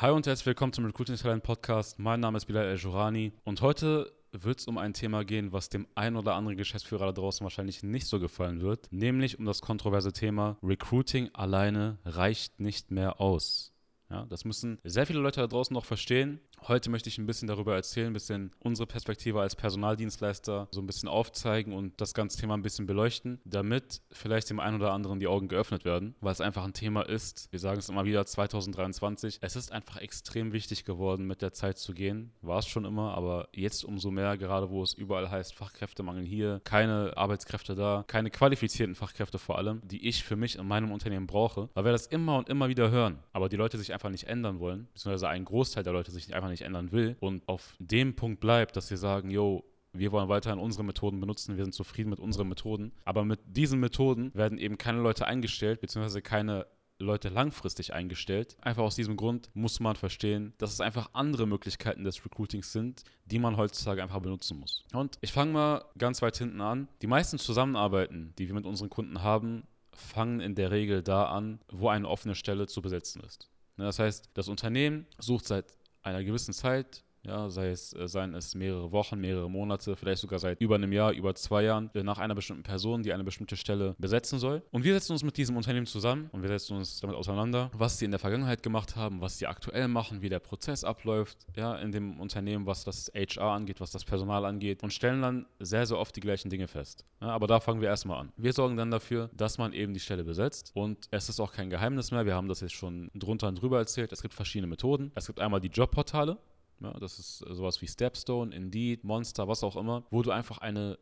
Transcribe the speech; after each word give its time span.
Hi 0.00 0.12
und 0.12 0.28
herzlich 0.28 0.46
willkommen 0.46 0.72
zum 0.72 0.84
Recruiting 0.84 1.16
Talent 1.16 1.42
Podcast. 1.42 1.98
Mein 1.98 2.20
Name 2.20 2.36
ist 2.36 2.44
Bilal 2.44 2.66
El-Jurani 2.66 3.32
und 3.42 3.62
heute 3.62 4.12
wird 4.30 4.60
es 4.60 4.68
um 4.68 4.78
ein 4.78 4.94
Thema 4.94 5.24
gehen, 5.24 5.50
was 5.50 5.70
dem 5.70 5.88
einen 5.96 6.14
oder 6.14 6.36
anderen 6.36 6.56
Geschäftsführer 6.56 7.06
da 7.06 7.12
draußen 7.20 7.42
wahrscheinlich 7.42 7.82
nicht 7.82 8.06
so 8.06 8.20
gefallen 8.20 8.60
wird, 8.60 8.86
nämlich 8.92 9.40
um 9.40 9.44
das 9.44 9.60
kontroverse 9.60 10.12
Thema 10.12 10.56
Recruiting 10.62 11.30
alleine 11.32 11.98
reicht 12.04 12.60
nicht 12.60 12.92
mehr 12.92 13.20
aus. 13.20 13.72
Ja, 14.08 14.24
das 14.26 14.44
müssen 14.44 14.78
sehr 14.84 15.04
viele 15.04 15.18
Leute 15.18 15.40
da 15.40 15.48
draußen 15.48 15.74
noch 15.74 15.84
verstehen 15.84 16.38
Heute 16.66 16.90
möchte 16.90 17.08
ich 17.08 17.18
ein 17.18 17.26
bisschen 17.26 17.48
darüber 17.48 17.74
erzählen, 17.74 18.08
ein 18.08 18.12
bisschen 18.12 18.52
unsere 18.58 18.86
Perspektive 18.86 19.40
als 19.40 19.56
Personaldienstleister 19.56 20.68
so 20.70 20.80
ein 20.80 20.86
bisschen 20.86 21.08
aufzeigen 21.08 21.72
und 21.72 22.00
das 22.00 22.14
ganze 22.14 22.38
Thema 22.38 22.54
ein 22.54 22.62
bisschen 22.62 22.86
beleuchten, 22.86 23.40
damit 23.44 24.02
vielleicht 24.10 24.50
dem 24.50 24.60
einen 24.60 24.76
oder 24.76 24.92
anderen 24.92 25.20
die 25.20 25.28
Augen 25.28 25.48
geöffnet 25.48 25.84
werden, 25.84 26.14
weil 26.20 26.32
es 26.32 26.40
einfach 26.40 26.64
ein 26.64 26.72
Thema 26.72 27.02
ist. 27.02 27.48
Wir 27.52 27.58
sagen 27.58 27.78
es 27.78 27.88
immer 27.88 28.04
wieder, 28.04 28.26
2023. 28.26 29.38
Es 29.40 29.56
ist 29.56 29.72
einfach 29.72 29.96
extrem 29.96 30.52
wichtig 30.52 30.84
geworden, 30.84 31.26
mit 31.26 31.42
der 31.42 31.52
Zeit 31.52 31.78
zu 31.78 31.94
gehen. 31.94 32.32
War 32.42 32.58
es 32.58 32.66
schon 32.66 32.84
immer, 32.84 33.14
aber 33.14 33.48
jetzt 33.54 33.84
umso 33.84 34.10
mehr, 34.10 34.36
gerade 34.36 34.68
wo 34.70 34.82
es 34.82 34.94
überall 34.94 35.30
heißt, 35.30 35.54
Fachkräftemangel 35.54 36.24
hier, 36.24 36.60
keine 36.64 37.16
Arbeitskräfte 37.16 37.74
da, 37.74 38.04
keine 38.06 38.30
qualifizierten 38.30 38.94
Fachkräfte 38.94 39.38
vor 39.38 39.58
allem, 39.58 39.80
die 39.84 40.06
ich 40.06 40.24
für 40.24 40.36
mich 40.36 40.56
in 40.56 40.66
meinem 40.66 40.92
Unternehmen 40.92 41.26
brauche, 41.26 41.68
weil 41.74 41.84
wir 41.84 41.92
das 41.92 42.06
immer 42.06 42.36
und 42.38 42.48
immer 42.48 42.68
wieder 42.68 42.90
hören, 42.90 43.18
aber 43.32 43.48
die 43.48 43.56
Leute 43.56 43.78
sich 43.78 43.92
einfach 43.92 44.10
nicht 44.10 44.24
ändern 44.24 44.60
wollen, 44.60 44.88
beziehungsweise 44.92 45.28
ein 45.28 45.44
Großteil 45.44 45.82
der 45.82 45.92
Leute 45.92 46.10
sich 46.10 46.34
einfach 46.34 46.47
einfach 46.48 46.50
nicht 46.50 46.66
ändern 46.66 46.92
will 46.92 47.16
und 47.20 47.46
auf 47.48 47.76
dem 47.78 48.14
Punkt 48.14 48.40
bleibt, 48.40 48.76
dass 48.76 48.90
wir 48.90 48.96
sagen, 48.96 49.30
yo, 49.30 49.64
wir 49.92 50.12
wollen 50.12 50.28
weiterhin 50.28 50.58
unsere 50.58 50.84
Methoden 50.84 51.20
benutzen, 51.20 51.56
wir 51.56 51.64
sind 51.64 51.72
zufrieden 51.72 52.10
mit 52.10 52.20
unseren 52.20 52.48
Methoden. 52.48 52.92
Aber 53.04 53.24
mit 53.24 53.40
diesen 53.44 53.80
Methoden 53.80 54.32
werden 54.34 54.58
eben 54.58 54.78
keine 54.78 55.00
Leute 55.00 55.26
eingestellt, 55.26 55.80
beziehungsweise 55.80 56.22
keine 56.22 56.66
Leute 57.00 57.28
langfristig 57.28 57.94
eingestellt. 57.94 58.56
Einfach 58.60 58.82
aus 58.82 58.96
diesem 58.96 59.16
Grund 59.16 59.50
muss 59.54 59.80
man 59.80 59.96
verstehen, 59.96 60.52
dass 60.58 60.72
es 60.72 60.80
einfach 60.80 61.10
andere 61.12 61.46
Möglichkeiten 61.46 62.04
des 62.04 62.24
Recruitings 62.24 62.72
sind, 62.72 63.04
die 63.24 63.38
man 63.38 63.56
heutzutage 63.56 64.02
einfach 64.02 64.20
benutzen 64.20 64.58
muss. 64.58 64.84
Und 64.92 65.16
ich 65.20 65.32
fange 65.32 65.52
mal 65.52 65.84
ganz 65.96 66.22
weit 66.22 66.36
hinten 66.36 66.60
an. 66.60 66.88
Die 67.02 67.06
meisten 67.06 67.38
Zusammenarbeiten, 67.38 68.34
die 68.38 68.48
wir 68.48 68.54
mit 68.54 68.66
unseren 68.66 68.90
Kunden 68.90 69.22
haben, 69.22 69.62
fangen 69.92 70.40
in 70.40 70.54
der 70.54 70.70
Regel 70.70 71.02
da 71.02 71.26
an, 71.26 71.60
wo 71.70 71.88
eine 71.88 72.08
offene 72.08 72.34
Stelle 72.34 72.66
zu 72.66 72.82
besetzen 72.82 73.22
ist. 73.22 73.48
Das 73.76 73.98
heißt, 73.98 74.30
das 74.34 74.48
Unternehmen 74.48 75.06
sucht 75.18 75.46
seit 75.46 75.72
einer 76.08 76.24
gewissen 76.24 76.52
Zeit 76.54 77.04
ja, 77.22 77.48
sei 77.50 77.70
es, 77.70 77.92
äh, 77.94 78.08
seien 78.08 78.34
es 78.34 78.54
mehrere 78.54 78.92
Wochen, 78.92 79.18
mehrere 79.18 79.50
Monate, 79.50 79.96
vielleicht 79.96 80.22
sogar 80.22 80.38
seit 80.38 80.60
über 80.60 80.76
einem 80.76 80.92
Jahr, 80.92 81.12
über 81.12 81.34
zwei 81.34 81.64
Jahren, 81.64 81.90
äh, 81.94 82.02
nach 82.02 82.18
einer 82.18 82.34
bestimmten 82.34 82.62
Person, 82.62 83.02
die 83.02 83.12
eine 83.12 83.24
bestimmte 83.24 83.56
Stelle 83.56 83.94
besetzen 83.98 84.38
soll. 84.38 84.62
Und 84.70 84.84
wir 84.84 84.94
setzen 84.94 85.12
uns 85.12 85.22
mit 85.22 85.36
diesem 85.36 85.56
Unternehmen 85.56 85.86
zusammen 85.86 86.28
und 86.32 86.42
wir 86.42 86.48
setzen 86.48 86.76
uns 86.76 87.00
damit 87.00 87.16
auseinander, 87.16 87.70
was 87.74 87.98
sie 87.98 88.04
in 88.04 88.10
der 88.10 88.20
Vergangenheit 88.20 88.62
gemacht 88.62 88.96
haben, 88.96 89.20
was 89.20 89.38
sie 89.38 89.46
aktuell 89.46 89.88
machen, 89.88 90.22
wie 90.22 90.28
der 90.28 90.40
Prozess 90.40 90.84
abläuft, 90.84 91.38
ja, 91.56 91.76
in 91.76 91.92
dem 91.92 92.20
Unternehmen, 92.20 92.66
was 92.66 92.84
das 92.84 93.10
HR 93.14 93.52
angeht, 93.52 93.80
was 93.80 93.90
das 93.90 94.04
Personal 94.04 94.44
angeht 94.44 94.82
und 94.82 94.92
stellen 94.92 95.22
dann 95.22 95.46
sehr, 95.58 95.86
sehr 95.86 95.98
oft 95.98 96.14
die 96.16 96.20
gleichen 96.20 96.50
Dinge 96.50 96.68
fest. 96.68 97.04
Ja, 97.20 97.28
aber 97.28 97.46
da 97.46 97.60
fangen 97.60 97.80
wir 97.80 97.88
erstmal 97.88 98.20
an. 98.20 98.32
Wir 98.36 98.52
sorgen 98.52 98.76
dann 98.76 98.90
dafür, 98.90 99.30
dass 99.36 99.58
man 99.58 99.72
eben 99.72 99.92
die 99.92 100.00
Stelle 100.00 100.24
besetzt 100.24 100.70
und 100.74 101.08
es 101.10 101.28
ist 101.28 101.40
auch 101.40 101.52
kein 101.52 101.70
Geheimnis 101.70 102.10
mehr. 102.10 102.26
Wir 102.26 102.34
haben 102.34 102.48
das 102.48 102.60
jetzt 102.60 102.74
schon 102.74 103.10
drunter 103.14 103.48
und 103.48 103.60
drüber 103.60 103.78
erzählt. 103.78 104.12
Es 104.12 104.22
gibt 104.22 104.34
verschiedene 104.34 104.68
Methoden. 104.68 105.12
Es 105.14 105.26
gibt 105.26 105.40
einmal 105.40 105.60
die 105.60 105.68
Jobportale, 105.68 106.38
ja, 106.80 106.92
das 106.94 107.18
ist 107.18 107.38
sowas 107.38 107.80
wie 107.82 107.88
Stepstone, 107.88 108.54
Indeed, 108.54 109.04
Monster, 109.04 109.48
was 109.48 109.64
auch 109.64 109.76
immer, 109.76 110.04
wo 110.10 110.22
du 110.22 110.30
einfach 110.30 110.58
eine 110.58 110.98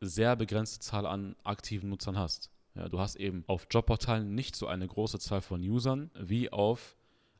sehr 0.00 0.36
begrenzte 0.36 0.80
Zahl 0.80 1.06
an 1.06 1.36
aktiven 1.42 1.88
Nutzern 1.88 2.18
hast. 2.18 2.50
Ja, 2.74 2.88
du 2.88 3.00
hast 3.00 3.16
eben 3.16 3.44
auf 3.46 3.66
Jobportalen 3.70 4.34
nicht 4.34 4.54
so 4.54 4.66
eine 4.66 4.86
große 4.86 5.18
Zahl 5.18 5.40
von 5.40 5.60
Usern 5.60 6.10
wie 6.14 6.52
auf 6.52 6.96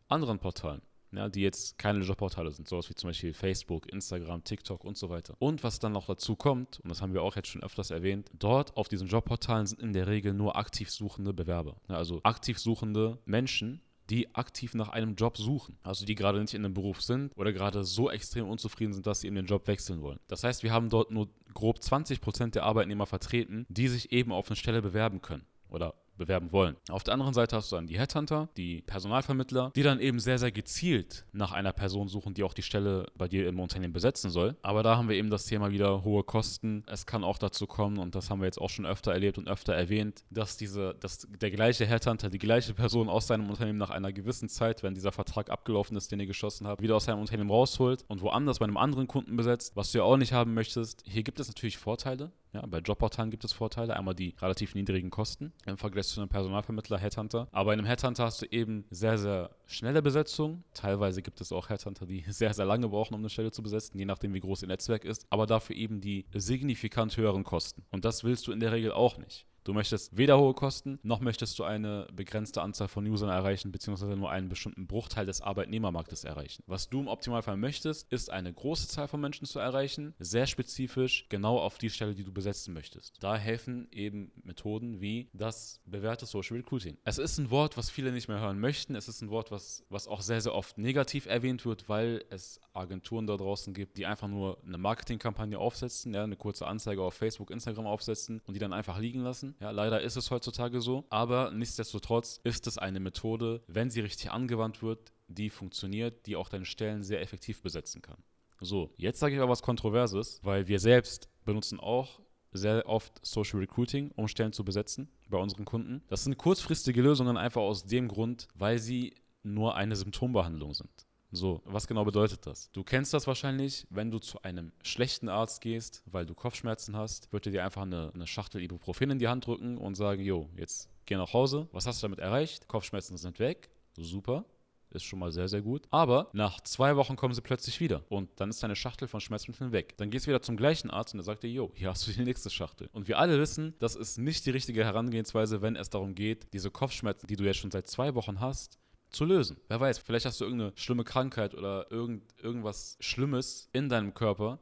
anderen 0.08 0.38
Portalen, 0.38 0.80
ja, 1.12 1.28
die 1.28 1.42
jetzt 1.42 1.76
keine 1.76 2.02
Jobportale 2.02 2.50
sind, 2.50 2.66
sowas 2.66 2.88
wie 2.88 2.94
zum 2.94 3.10
Beispiel 3.10 3.34
Facebook, 3.34 3.92
Instagram, 3.92 4.44
TikTok 4.44 4.82
und 4.84 4.96
so 4.96 5.10
weiter. 5.10 5.34
Und 5.38 5.62
was 5.62 5.78
dann 5.78 5.92
noch 5.92 6.06
dazu 6.06 6.36
kommt, 6.36 6.80
und 6.80 6.88
das 6.88 7.02
haben 7.02 7.12
wir 7.12 7.22
auch 7.22 7.36
jetzt 7.36 7.48
schon 7.48 7.62
öfters 7.62 7.90
erwähnt, 7.90 8.30
dort 8.38 8.74
auf 8.78 8.88
diesen 8.88 9.08
Jobportalen 9.08 9.66
sind 9.66 9.82
in 9.82 9.92
der 9.92 10.06
Regel 10.06 10.32
nur 10.32 10.56
aktiv 10.56 10.90
suchende 10.90 11.34
Bewerber. 11.34 11.76
Ja, 11.88 11.96
also 11.96 12.20
aktiv 12.22 12.58
suchende 12.58 13.18
Menschen, 13.26 13.82
die 14.10 14.34
aktiv 14.34 14.74
nach 14.74 14.88
einem 14.88 15.14
Job 15.14 15.36
suchen. 15.36 15.78
Also 15.82 16.06
die 16.06 16.14
gerade 16.14 16.40
nicht 16.40 16.54
in 16.54 16.64
einem 16.64 16.74
Beruf 16.74 17.02
sind 17.02 17.36
oder 17.36 17.52
gerade 17.52 17.84
so 17.84 18.10
extrem 18.10 18.48
unzufrieden 18.48 18.92
sind, 18.92 19.06
dass 19.06 19.20
sie 19.20 19.26
eben 19.26 19.36
den 19.36 19.46
Job 19.46 19.66
wechseln 19.66 20.02
wollen. 20.02 20.20
Das 20.28 20.44
heißt, 20.44 20.62
wir 20.62 20.72
haben 20.72 20.88
dort 20.88 21.10
nur 21.10 21.28
grob 21.54 21.82
20 21.82 22.20
Prozent 22.20 22.54
der 22.54 22.64
Arbeitnehmer 22.64 23.06
vertreten, 23.06 23.66
die 23.68 23.88
sich 23.88 24.12
eben 24.12 24.32
auf 24.32 24.48
eine 24.48 24.56
Stelle 24.56 24.82
bewerben 24.82 25.22
können 25.22 25.46
oder 25.68 25.94
bewerben 26.16 26.52
wollen. 26.52 26.76
Auf 26.90 27.04
der 27.04 27.14
anderen 27.14 27.34
Seite 27.34 27.56
hast 27.56 27.72
du 27.72 27.76
dann 27.76 27.86
die 27.86 27.98
Headhunter, 27.98 28.48
die 28.56 28.82
Personalvermittler, 28.82 29.72
die 29.74 29.82
dann 29.82 30.00
eben 30.00 30.18
sehr, 30.18 30.38
sehr 30.38 30.52
gezielt 30.52 31.24
nach 31.32 31.52
einer 31.52 31.72
Person 31.72 32.08
suchen, 32.08 32.34
die 32.34 32.42
auch 32.42 32.54
die 32.54 32.62
Stelle 32.62 33.06
bei 33.16 33.28
dir 33.28 33.48
im 33.48 33.60
Unternehmen 33.60 33.92
besetzen 33.92 34.30
soll. 34.30 34.56
Aber 34.62 34.82
da 34.82 34.96
haben 34.96 35.08
wir 35.08 35.16
eben 35.16 35.30
das 35.30 35.46
Thema 35.46 35.70
wieder 35.70 36.04
hohe 36.04 36.24
Kosten. 36.24 36.84
Es 36.86 37.06
kann 37.06 37.24
auch 37.24 37.38
dazu 37.38 37.66
kommen, 37.66 37.98
und 37.98 38.14
das 38.14 38.30
haben 38.30 38.40
wir 38.40 38.46
jetzt 38.46 38.60
auch 38.60 38.70
schon 38.70 38.86
öfter 38.86 39.12
erlebt 39.12 39.38
und 39.38 39.48
öfter 39.48 39.74
erwähnt, 39.74 40.24
dass 40.30 40.56
diese, 40.56 40.94
dass 41.00 41.26
der 41.40 41.50
gleiche 41.50 41.86
Headhunter, 41.86 42.30
die 42.30 42.38
gleiche 42.38 42.74
Person 42.74 43.08
aus 43.08 43.26
seinem 43.26 43.48
Unternehmen 43.48 43.78
nach 43.78 43.90
einer 43.90 44.12
gewissen 44.12 44.48
Zeit, 44.48 44.82
wenn 44.82 44.94
dieser 44.94 45.12
Vertrag 45.12 45.50
abgelaufen 45.50 45.96
ist, 45.96 46.10
den 46.12 46.20
ihr 46.20 46.26
geschossen 46.26 46.66
habt, 46.66 46.82
wieder 46.82 46.96
aus 46.96 47.04
seinem 47.04 47.20
Unternehmen 47.20 47.50
rausholt 47.50 48.04
und 48.08 48.22
woanders 48.22 48.58
bei 48.58 48.64
einem 48.64 48.76
anderen 48.76 49.06
Kunden 49.06 49.36
besetzt, 49.36 49.76
was 49.76 49.92
du 49.92 49.98
ja 49.98 50.04
auch 50.04 50.16
nicht 50.16 50.32
haben 50.32 50.54
möchtest. 50.54 51.02
Hier 51.06 51.22
gibt 51.22 51.40
es 51.40 51.48
natürlich 51.48 51.78
Vorteile. 51.78 52.32
Ja, 52.56 52.64
bei 52.64 52.78
Jobportalen 52.78 53.30
gibt 53.30 53.44
es 53.44 53.52
Vorteile. 53.52 53.94
Einmal 53.94 54.14
die 54.14 54.34
relativ 54.40 54.74
niedrigen 54.74 55.10
Kosten 55.10 55.52
im 55.66 55.76
Vergleich 55.76 56.06
zu 56.06 56.20
einem 56.20 56.30
Personalvermittler, 56.30 56.96
Headhunter. 56.96 57.48
Aber 57.52 57.74
in 57.74 57.80
einem 57.80 57.86
Headhunter 57.86 58.24
hast 58.24 58.40
du 58.40 58.46
eben 58.46 58.86
sehr, 58.88 59.18
sehr 59.18 59.50
schnelle 59.66 60.00
Besetzung. 60.00 60.64
Teilweise 60.72 61.20
gibt 61.20 61.38
es 61.42 61.52
auch 61.52 61.68
Headhunter, 61.68 62.06
die 62.06 62.24
sehr, 62.28 62.54
sehr 62.54 62.64
lange 62.64 62.88
brauchen, 62.88 63.12
um 63.12 63.20
eine 63.20 63.28
Stelle 63.28 63.50
zu 63.50 63.62
besetzen, 63.62 63.98
je 63.98 64.06
nachdem, 64.06 64.32
wie 64.32 64.40
groß 64.40 64.62
ihr 64.62 64.68
Netzwerk 64.68 65.04
ist. 65.04 65.26
Aber 65.28 65.46
dafür 65.46 65.76
eben 65.76 66.00
die 66.00 66.24
signifikant 66.32 67.14
höheren 67.18 67.44
Kosten. 67.44 67.84
Und 67.90 68.06
das 68.06 68.24
willst 68.24 68.46
du 68.46 68.52
in 68.52 68.60
der 68.60 68.72
Regel 68.72 68.90
auch 68.90 69.18
nicht. 69.18 69.44
Du 69.66 69.72
möchtest 69.72 70.16
weder 70.16 70.38
hohe 70.38 70.54
Kosten, 70.54 71.00
noch 71.02 71.18
möchtest 71.18 71.58
du 71.58 71.64
eine 71.64 72.06
begrenzte 72.12 72.62
Anzahl 72.62 72.86
von 72.86 73.04
Usern 73.04 73.30
erreichen, 73.30 73.72
beziehungsweise 73.72 74.14
nur 74.14 74.30
einen 74.30 74.48
bestimmten 74.48 74.86
Bruchteil 74.86 75.26
des 75.26 75.40
Arbeitnehmermarktes 75.40 76.22
erreichen. 76.22 76.62
Was 76.68 76.88
du 76.88 77.00
im 77.00 77.08
Optimalfall 77.08 77.56
möchtest, 77.56 78.12
ist 78.12 78.30
eine 78.30 78.52
große 78.52 78.86
Zahl 78.86 79.08
von 79.08 79.20
Menschen 79.20 79.44
zu 79.44 79.58
erreichen, 79.58 80.14
sehr 80.20 80.46
spezifisch, 80.46 81.26
genau 81.30 81.58
auf 81.58 81.78
die 81.78 81.90
Stelle, 81.90 82.14
die 82.14 82.22
du 82.22 82.32
besetzen 82.32 82.74
möchtest. 82.74 83.16
Da 83.18 83.36
helfen 83.36 83.88
eben 83.90 84.30
Methoden 84.44 85.00
wie 85.00 85.30
das 85.32 85.80
bewährte 85.84 86.26
Social 86.26 86.58
Recruiting. 86.58 86.96
Es 87.02 87.18
ist 87.18 87.36
ein 87.38 87.50
Wort, 87.50 87.76
was 87.76 87.90
viele 87.90 88.12
nicht 88.12 88.28
mehr 88.28 88.38
hören 88.38 88.60
möchten. 88.60 88.94
Es 88.94 89.08
ist 89.08 89.20
ein 89.20 89.30
Wort, 89.30 89.50
was, 89.50 89.84
was 89.88 90.06
auch 90.06 90.20
sehr, 90.20 90.40
sehr 90.40 90.54
oft 90.54 90.78
negativ 90.78 91.26
erwähnt 91.26 91.66
wird, 91.66 91.88
weil 91.88 92.24
es 92.30 92.60
Agenturen 92.72 93.26
da 93.26 93.36
draußen 93.36 93.74
gibt, 93.74 93.96
die 93.96 94.06
einfach 94.06 94.28
nur 94.28 94.58
eine 94.64 94.78
Marketingkampagne 94.78 95.58
aufsetzen, 95.58 96.14
ja, 96.14 96.22
eine 96.22 96.36
kurze 96.36 96.68
Anzeige 96.68 97.02
auf 97.02 97.14
Facebook, 97.14 97.50
Instagram 97.50 97.86
aufsetzen 97.86 98.40
und 98.46 98.54
die 98.54 98.60
dann 98.60 98.72
einfach 98.72 99.00
liegen 99.00 99.22
lassen. 99.22 99.55
Ja, 99.60 99.70
leider 99.70 100.00
ist 100.00 100.16
es 100.16 100.30
heutzutage 100.30 100.80
so, 100.80 101.04
aber 101.08 101.50
nichtsdestotrotz 101.50 102.40
ist 102.44 102.66
es 102.66 102.78
eine 102.78 103.00
Methode, 103.00 103.62
wenn 103.68 103.90
sie 103.90 104.00
richtig 104.00 104.30
angewandt 104.30 104.82
wird, 104.82 105.12
die 105.28 105.50
funktioniert, 105.50 106.26
die 106.26 106.36
auch 106.36 106.48
deine 106.48 106.66
Stellen 106.66 107.02
sehr 107.02 107.22
effektiv 107.22 107.62
besetzen 107.62 108.02
kann. 108.02 108.18
So, 108.60 108.92
jetzt 108.96 109.20
sage 109.20 109.34
ich 109.34 109.40
aber 109.40 109.50
was 109.50 109.62
Kontroverses, 109.62 110.40
weil 110.42 110.66
wir 110.68 110.78
selbst 110.78 111.28
benutzen 111.44 111.80
auch 111.80 112.20
sehr 112.52 112.86
oft 112.86 113.24
Social 113.24 113.60
Recruiting, 113.60 114.12
um 114.12 114.28
Stellen 114.28 114.52
zu 114.52 114.64
besetzen 114.64 115.10
bei 115.28 115.38
unseren 115.38 115.64
Kunden. 115.64 116.02
Das 116.08 116.24
sind 116.24 116.38
kurzfristige 116.38 117.02
Lösungen 117.02 117.36
einfach 117.36 117.60
aus 117.60 117.84
dem 117.84 118.08
Grund, 118.08 118.48
weil 118.54 118.78
sie 118.78 119.14
nur 119.42 119.74
eine 119.74 119.96
Symptombehandlung 119.96 120.74
sind. 120.74 121.06
So, 121.32 121.60
was 121.64 121.86
genau 121.86 122.04
bedeutet 122.04 122.46
das? 122.46 122.70
Du 122.72 122.84
kennst 122.84 123.12
das 123.12 123.26
wahrscheinlich, 123.26 123.86
wenn 123.90 124.10
du 124.10 124.18
zu 124.18 124.42
einem 124.42 124.72
schlechten 124.82 125.28
Arzt 125.28 125.60
gehst, 125.60 126.02
weil 126.06 126.24
du 126.24 126.34
Kopfschmerzen 126.34 126.96
hast, 126.96 127.32
wird 127.32 127.46
er 127.46 127.52
dir 127.52 127.64
einfach 127.64 127.82
eine, 127.82 128.12
eine 128.14 128.26
Schachtel 128.26 128.62
Ibuprofen 128.62 129.10
in 129.10 129.18
die 129.18 129.28
Hand 129.28 129.46
drücken 129.46 129.76
und 129.76 129.96
sagen, 129.96 130.22
jo, 130.22 130.48
jetzt 130.56 130.88
geh 131.04 131.16
nach 131.16 131.32
Hause. 131.32 131.68
Was 131.72 131.86
hast 131.86 132.02
du 132.02 132.06
damit 132.06 132.20
erreicht? 132.20 132.68
Kopfschmerzen 132.68 133.16
sind 133.16 133.38
weg. 133.38 133.70
Super. 133.96 134.44
Ist 134.90 135.04
schon 135.04 135.18
mal 135.18 135.32
sehr, 135.32 135.48
sehr 135.48 135.62
gut. 135.62 135.82
Aber 135.90 136.30
nach 136.32 136.60
zwei 136.60 136.96
Wochen 136.96 137.16
kommen 137.16 137.34
sie 137.34 137.42
plötzlich 137.42 137.80
wieder. 137.80 138.04
Und 138.08 138.30
dann 138.36 138.50
ist 138.50 138.62
deine 138.62 138.76
Schachtel 138.76 139.08
von 139.08 139.20
Schmerzmitteln 139.20 139.72
weg. 139.72 139.96
Dann 139.96 140.10
gehst 140.10 140.26
du 140.26 140.30
wieder 140.30 140.42
zum 140.42 140.56
gleichen 140.56 140.90
Arzt 140.90 141.12
und 141.12 141.20
er 141.20 141.24
sagt 141.24 141.42
dir, 141.42 141.50
jo, 141.50 141.72
hier 141.74 141.90
hast 141.90 142.06
du 142.06 142.12
die 142.12 142.22
nächste 142.22 142.50
Schachtel. 142.50 142.88
Und 142.92 143.08
wir 143.08 143.18
alle 143.18 143.38
wissen, 143.38 143.74
das 143.80 143.96
ist 143.96 144.16
nicht 144.16 144.46
die 144.46 144.50
richtige 144.50 144.84
Herangehensweise, 144.84 145.60
wenn 145.60 145.74
es 145.76 145.90
darum 145.90 146.14
geht, 146.14 146.52
diese 146.52 146.70
Kopfschmerzen, 146.70 147.26
die 147.26 147.36
du 147.36 147.44
jetzt 147.44 147.58
schon 147.58 147.72
seit 147.72 147.88
zwei 147.88 148.14
Wochen 148.14 148.40
hast, 148.40 148.78
zu 149.16 149.24
lösen. 149.24 149.56
Wer 149.68 149.80
weiß, 149.80 149.98
vielleicht 149.98 150.26
hast 150.26 150.40
du 150.40 150.44
irgendeine 150.44 150.72
schlimme 150.76 151.04
Krankheit 151.04 151.54
oder 151.54 151.90
irgend, 151.90 152.22
irgendwas 152.40 152.96
Schlimmes 153.00 153.68
in 153.72 153.88
deinem 153.88 154.14
Körper, 154.14 154.60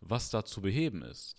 was 0.00 0.30
da 0.30 0.44
zu 0.44 0.60
beheben 0.60 1.02
ist. 1.02 1.36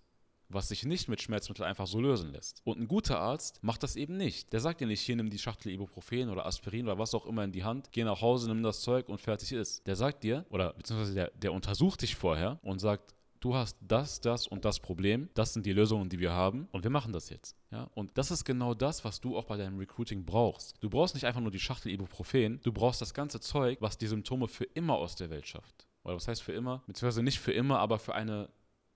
Was 0.47 0.67
sich 0.67 0.83
nicht 0.83 1.07
mit 1.07 1.21
Schmerzmitteln 1.21 1.67
einfach 1.67 1.87
so 1.87 2.01
lösen 2.01 2.31
lässt. 2.33 2.61
Und 2.65 2.79
ein 2.79 2.87
guter 2.87 3.19
Arzt 3.19 3.63
macht 3.63 3.83
das 3.83 3.95
eben 3.95 4.17
nicht. 4.17 4.51
Der 4.51 4.59
sagt 4.59 4.81
dir 4.81 4.87
nicht, 4.87 4.99
hier 4.99 5.15
nimm 5.15 5.29
die 5.29 5.39
Schachtel 5.39 5.71
Ibuprofen 5.71 6.29
oder 6.29 6.45
Aspirin 6.45 6.87
oder 6.87 6.97
was 6.97 7.15
auch 7.15 7.25
immer 7.25 7.43
in 7.45 7.53
die 7.53 7.63
Hand, 7.63 7.91
geh 7.93 8.03
nach 8.03 8.21
Hause, 8.21 8.49
nimm 8.49 8.61
das 8.61 8.81
Zeug 8.81 9.07
und 9.07 9.21
fertig 9.21 9.53
ist. 9.53 9.87
Der 9.87 9.95
sagt 9.95 10.23
dir, 10.23 10.45
oder 10.49 10.73
beziehungsweise 10.73 11.13
der, 11.13 11.31
der 11.31 11.53
untersucht 11.53 12.01
dich 12.01 12.15
vorher 12.15 12.59
und 12.63 12.79
sagt, 12.79 13.15
du 13.41 13.55
hast 13.55 13.77
das, 13.81 14.21
das 14.21 14.47
und 14.47 14.63
das 14.63 14.79
Problem, 14.79 15.29
das 15.33 15.53
sind 15.53 15.65
die 15.65 15.73
Lösungen, 15.73 16.07
die 16.07 16.19
wir 16.19 16.31
haben 16.31 16.69
und 16.71 16.83
wir 16.83 16.89
machen 16.89 17.11
das 17.11 17.29
jetzt. 17.29 17.57
Ja? 17.71 17.89
Und 17.93 18.17
das 18.17 18.31
ist 18.31 18.45
genau 18.45 18.73
das, 18.73 19.03
was 19.03 19.19
du 19.19 19.37
auch 19.37 19.45
bei 19.45 19.57
deinem 19.57 19.77
Recruiting 19.77 20.23
brauchst. 20.23 20.81
Du 20.81 20.89
brauchst 20.89 21.15
nicht 21.15 21.25
einfach 21.25 21.41
nur 21.41 21.51
die 21.51 21.59
Schachtel 21.59 21.91
Ibuprofen, 21.91 22.61
du 22.63 22.71
brauchst 22.71 23.01
das 23.01 23.13
ganze 23.13 23.41
Zeug, 23.41 23.79
was 23.81 23.97
die 23.97 24.07
Symptome 24.07 24.47
für 24.47 24.63
immer 24.63 24.95
aus 24.95 25.15
der 25.15 25.29
Welt 25.29 25.47
schafft. 25.47 25.87
Oder 26.03 26.15
was 26.15 26.27
heißt 26.27 26.41
für 26.41 26.53
immer? 26.53 26.83
Beziehungsweise 26.87 27.23
nicht 27.23 27.39
für 27.39 27.51
immer, 27.51 27.79
aber 27.79 27.99
für 27.99 28.15
eine 28.15 28.49